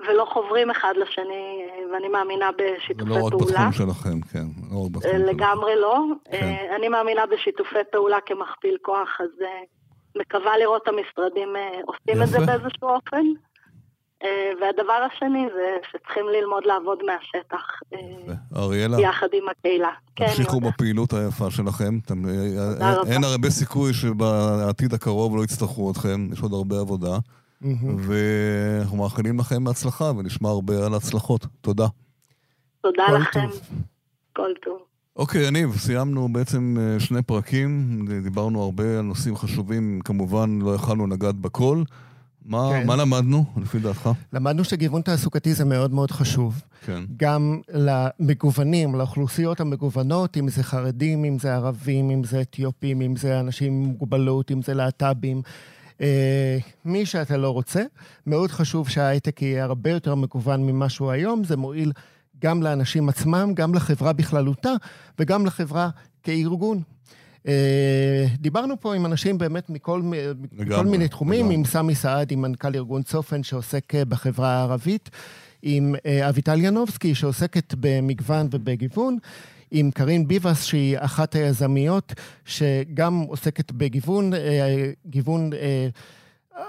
ולא 0.00 0.26
חוברים 0.32 0.70
אחד 0.70 0.94
לשני, 0.96 1.66
אה, 1.70 1.92
ואני 1.92 2.08
מאמינה 2.08 2.50
זה 2.58 2.76
בשיתופי 2.76 3.10
לא 3.10 3.14
רק 3.14 3.30
פעולה. 3.30 3.46
בתחום 3.46 3.72
שלכם, 3.72 4.20
כן. 4.32 4.46
לא 4.72 4.84
רק 4.84 4.90
בתחום 4.90 5.12
אה, 5.12 5.18
שלכם. 5.18 5.28
לגמרי 5.28 5.76
לא. 5.76 5.98
כן. 6.30 6.54
אני 6.76 6.88
מאמינה 6.88 7.26
בשיתופי 7.26 7.78
פעולה 7.92 8.18
כמכפיל 8.26 8.76
כוח, 8.82 9.20
אז 9.20 9.46
מקווה 10.16 10.58
לראות 10.58 10.82
את 10.82 10.88
המשרדים 10.88 11.56
עושים 11.86 12.22
את 12.22 12.28
זה 12.28 12.36
יפה. 12.36 12.46
באיזשהו 12.46 12.88
אופן. 12.88 13.26
אה, 14.22 14.28
והדבר 14.60 14.92
השני 15.12 15.46
זה 15.54 15.66
שצריכים 15.90 16.24
ללמוד 16.40 16.62
לעבוד 16.66 16.98
מהשטח, 17.06 17.62
אה, 17.94 18.34
אריאלה, 18.56 19.00
יחד 19.00 19.26
עם 19.32 19.48
הקהילה. 19.48 19.90
כן, 20.16 20.26
תמשיכו. 20.26 20.60
בפעילות 20.60 21.12
היפה 21.12 21.50
שלכם. 21.50 21.98
אתם- 22.04 22.22
רבה. 22.78 23.10
אין 23.12 23.24
הרבה 23.24 23.50
סיכוי 23.50 23.94
שבעתיד 23.94 24.94
הקרוב 24.94 25.36
לא 25.36 25.44
יצטרכו 25.44 25.90
אתכם, 25.90 26.28
יש 26.32 26.40
עוד 26.40 26.52
הרבה 26.52 26.80
עבודה. 26.80 27.18
ואנחנו 27.98 28.96
מאחלים 28.96 29.38
לכם 29.38 29.64
בהצלחה 29.64 30.04
ונשמע 30.18 30.48
הרבה 30.48 30.86
על 30.86 30.94
הצלחות. 30.94 31.46
תודה. 31.60 31.86
תודה 32.82 33.02
לכם, 33.12 33.40
טוב. 33.40 33.60
כל 34.36 34.50
טוב. 34.64 34.78
אוקיי, 35.16 35.46
יניב, 35.46 35.76
סיימנו 35.76 36.28
בעצם 36.32 36.76
אה, 36.80 37.00
שני 37.00 37.22
פרקים, 37.22 37.80
דיברנו 38.22 38.62
הרבה 38.62 38.98
על 38.98 39.04
נושאים 39.04 39.36
חשובים, 39.36 40.00
כמובן 40.04 40.58
לא 40.62 40.74
יכלנו 40.74 41.06
לגעת 41.06 41.34
בכל. 41.34 41.82
מה, 42.46 42.70
כן. 42.72 42.86
מה 42.86 42.96
למדנו, 42.96 43.44
לפי 43.56 43.78
דעתך? 43.78 44.10
למדנו 44.32 44.64
שגיוון 44.64 45.02
תעסוקתי 45.02 45.54
זה 45.54 45.64
מאוד 45.64 45.94
מאוד 45.94 46.10
חשוב. 46.10 46.62
כן. 46.86 47.04
גם 47.16 47.60
למגוונים, 47.72 48.94
לאוכלוסיות 48.94 49.60
המגוונות, 49.60 50.36
אם 50.36 50.48
זה 50.48 50.62
חרדים, 50.62 51.24
אם 51.24 51.38
זה 51.38 51.54
ערבים, 51.54 52.10
אם 52.10 52.24
זה 52.24 52.40
אתיופים, 52.40 53.02
אם 53.02 53.16
זה 53.16 53.40
אנשים 53.40 53.72
עם 53.72 53.88
מוגבלות, 53.88 54.50
אם 54.50 54.62
זה 54.62 54.74
להט"בים. 54.74 55.42
אה, 56.00 56.58
מי 56.84 57.06
שאתה 57.06 57.36
לא 57.36 57.50
רוצה. 57.50 57.82
מאוד 58.26 58.50
חשוב 58.50 58.88
שההייטק 58.88 59.42
יהיה 59.42 59.64
הרבה 59.64 59.90
יותר 59.90 60.14
מגוון 60.14 60.66
ממה 60.66 60.88
שהוא 60.88 61.10
היום. 61.10 61.44
זה 61.44 61.56
מועיל 61.56 61.92
גם 62.38 62.62
לאנשים 62.62 63.08
עצמם, 63.08 63.52
גם 63.54 63.74
לחברה 63.74 64.12
בכללותה, 64.12 64.72
וגם 65.18 65.46
לחברה 65.46 65.88
כארגון. 66.22 66.82
אה, 67.46 68.26
דיברנו 68.38 68.80
פה 68.80 68.94
עם 68.94 69.06
אנשים 69.06 69.38
באמת 69.38 69.70
מכל, 69.70 70.02
מכל 70.52 70.86
מיני 70.86 71.08
תחומים, 71.08 71.40
לגמרי. 71.40 71.54
עם 71.54 71.64
סמי 71.64 71.94
סעדי, 71.94 72.36
מנכ"ל 72.36 72.74
ארגון 72.74 73.02
צופן, 73.02 73.42
שעוסק 73.42 73.94
אה, 73.94 74.04
בחברה 74.04 74.48
הערבית, 74.48 75.10
עם 75.62 75.94
אה, 76.06 76.28
אביטל 76.28 76.60
ינובסקי, 76.60 77.14
שעוסקת 77.14 77.74
במגוון 77.80 78.48
ובגיוון, 78.50 79.18
עם 79.70 79.90
קרין 79.90 80.28
ביבס, 80.28 80.64
שהיא 80.64 80.96
אחת 80.98 81.34
היזמיות, 81.34 82.14
שגם 82.44 83.20
עוסקת 83.20 83.72
בגיוון, 83.72 84.32
גיוון, 85.06 85.50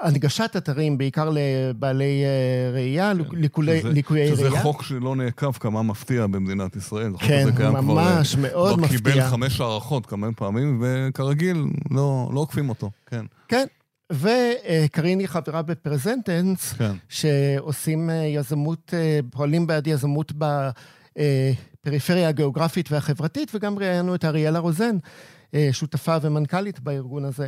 הנגשת 0.02 0.52
אתרים, 0.58 0.98
בעיקר 0.98 1.30
לבעלי 1.34 2.24
אה, 2.26 2.72
ראייה, 2.74 3.14
ליקולי- 3.32 3.80
שזה- 3.80 3.90
ליקויי 3.90 4.28
שזה 4.28 4.48
ראייה. 4.48 4.62
חוק 4.62 4.84
שלא 4.84 5.16
נעקב, 5.16 5.52
כמה 5.52 5.84
מפתיע 5.84 6.28
במדינת 6.28 6.76
ישראל. 6.76 7.12
כן, 7.20 7.26
קיים 7.58 7.72
כבר, 7.72 7.82
ממש, 7.82 8.36
מאוד 8.36 8.74
כבר 8.74 8.84
מפתיע. 8.84 8.98
קיבל 8.98 9.30
חמש 9.30 9.62
הערכות 9.62 10.06
כמה 10.06 10.28
פעמים, 10.36 10.84
וכרגיל, 10.84 11.58
לא, 11.92 12.30
לא 12.34 12.40
עוקפים 12.40 12.70
אותו. 12.70 12.92
כן. 13.06 13.26
כן, 13.48 13.66
וקרין 14.12 15.20
היא 15.20 15.28
חברה 15.28 15.62
בפרזנטנס, 15.62 16.74
כן. 16.74 16.92
שעושים 17.10 18.10
יזמות, 18.36 18.94
פועלים 19.32 19.68
בעד 19.68 19.88
יזמות 19.88 20.32
בפריפריה 21.84 22.30
הגיאוגרפית 22.30 22.92
והחברתית, 22.92 23.52
וגם 23.56 23.80
ראיינו 23.80 24.16
את 24.16 24.26
אריאלה 24.26 24.60
רוזן, 24.60 24.96
שותפה 25.72 26.16
ומנכ"לית 26.22 26.80
בארגון 26.80 27.26
הזה. 27.26 27.48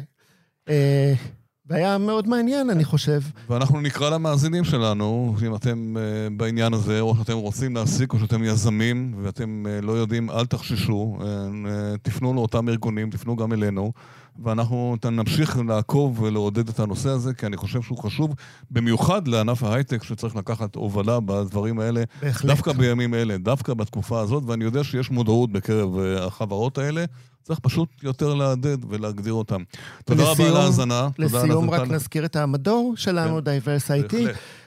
והיה 1.69 1.97
מאוד 1.97 2.27
מעניין, 2.27 2.69
אני 2.69 2.85
חושב. 2.85 3.21
ואנחנו 3.49 3.81
נקרא 3.81 4.09
למאזינים 4.09 4.63
שלנו, 4.63 5.35
אם 5.47 5.55
אתם 5.55 5.95
uh, 5.95 6.33
בעניין 6.37 6.73
הזה, 6.73 6.99
או 6.99 7.15
שאתם 7.15 7.37
רוצים 7.37 7.75
להעסיק, 7.75 8.13
או 8.13 8.19
שאתם 8.19 8.43
יזמים, 8.43 9.13
ואתם 9.23 9.65
uh, 9.65 9.85
לא 9.85 9.91
יודעים, 9.91 10.29
אל 10.29 10.45
תחששו, 10.45 11.17
uh, 11.19 11.21
uh, 11.21 11.25
תפנו 12.01 12.33
לאותם 12.33 12.69
ארגונים, 12.69 13.09
תפנו 13.09 13.35
גם 13.35 13.53
אלינו, 13.53 13.91
ואנחנו 14.43 14.95
נמשיך 15.11 15.57
לעקוב 15.67 16.21
ולעודד 16.21 16.69
את 16.69 16.79
הנושא 16.79 17.09
הזה, 17.09 17.33
כי 17.33 17.45
אני 17.45 17.57
חושב 17.57 17.81
שהוא 17.81 17.97
חשוב, 17.97 18.35
במיוחד 18.71 19.27
לענף 19.27 19.63
ההייטק, 19.63 20.03
שצריך 20.03 20.35
לקחת 20.35 20.75
הובלה 20.75 21.19
בדברים 21.19 21.79
האלה, 21.79 22.03
בהחלט. 22.21 22.51
דווקא 22.51 22.73
בימים 22.73 23.13
אלה, 23.13 23.37
דווקא 23.37 23.73
בתקופה 23.73 24.19
הזאת, 24.19 24.43
ואני 24.47 24.63
יודע 24.63 24.83
שיש 24.83 25.11
מודעות 25.11 25.51
בקרב 25.51 25.99
החברות 25.99 26.77
האלה. 26.77 27.05
צריך 27.43 27.59
פשוט 27.59 27.89
יותר 28.03 28.33
לחדד 28.33 28.77
ולהגדיר 28.89 29.33
אותם. 29.33 29.63
תודה 30.05 30.23
רבה 30.23 30.47
על 30.47 30.55
ההאזנה. 30.55 31.09
לסיום 31.19 31.69
רק 31.69 31.87
נזכיר 31.87 32.25
את 32.25 32.35
המדור 32.35 32.93
שלנו, 32.97 33.35
כן. 33.35 33.43
Diverse 33.43 33.91
IT, 33.91 34.09
כן. 34.09 34.25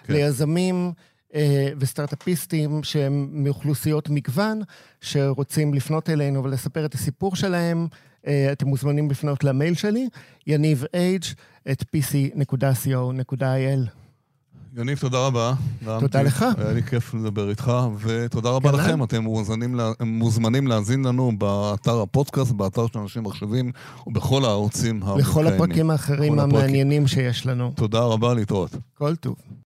ליזמים 0.08 0.92
אה, 1.34 1.68
וסטארט-אפיסטים 1.78 2.82
שהם 2.82 3.28
מאוכלוסיות 3.32 4.08
מגוון, 4.08 4.60
שרוצים 5.00 5.74
לפנות 5.74 6.10
אלינו 6.10 6.44
ולספר 6.44 6.84
את 6.84 6.94
הסיפור 6.94 7.36
שלהם. 7.36 7.86
אה, 8.26 8.52
אתם 8.52 8.66
מוזמנים 8.66 9.10
לפנות 9.10 9.44
למייל 9.44 9.74
שלי, 9.74 10.08
יניב 10.46 10.84
אייג' 10.94 11.24
את 11.72 11.84
pc.co.il. 11.96 14.01
יניב, 14.76 14.98
תודה 14.98 15.26
רבה. 15.26 15.54
תודה 16.00 16.22
לך. 16.22 16.44
היה 16.58 16.72
לי 16.72 16.82
כיף 16.82 17.14
לדבר 17.14 17.50
איתך, 17.50 17.72
ותודה 18.00 18.50
רבה 18.50 18.72
לכם. 18.72 19.02
אתם 19.02 19.22
מוזמנים, 19.22 19.80
מוזמנים 20.00 20.66
להאזין 20.66 21.04
לנו 21.04 21.32
באתר 21.38 22.00
הפודקאסט, 22.00 22.52
באתר 22.52 22.86
של 22.86 22.98
אנשים 22.98 23.22
מחשבים, 23.22 23.72
ובכל 24.06 24.44
הערוצים 24.44 25.02
המתקיימים. 25.02 25.24
בכל 25.24 25.46
הפרקים 25.46 25.90
האחרים 25.90 26.38
המעניינים 26.38 27.06
שיש 27.06 27.46
לנו. 27.46 27.72
תודה 27.76 28.00
רבה, 28.00 28.34
להתראות. 28.34 28.76
כל 28.94 29.16
טוב. 29.16 29.34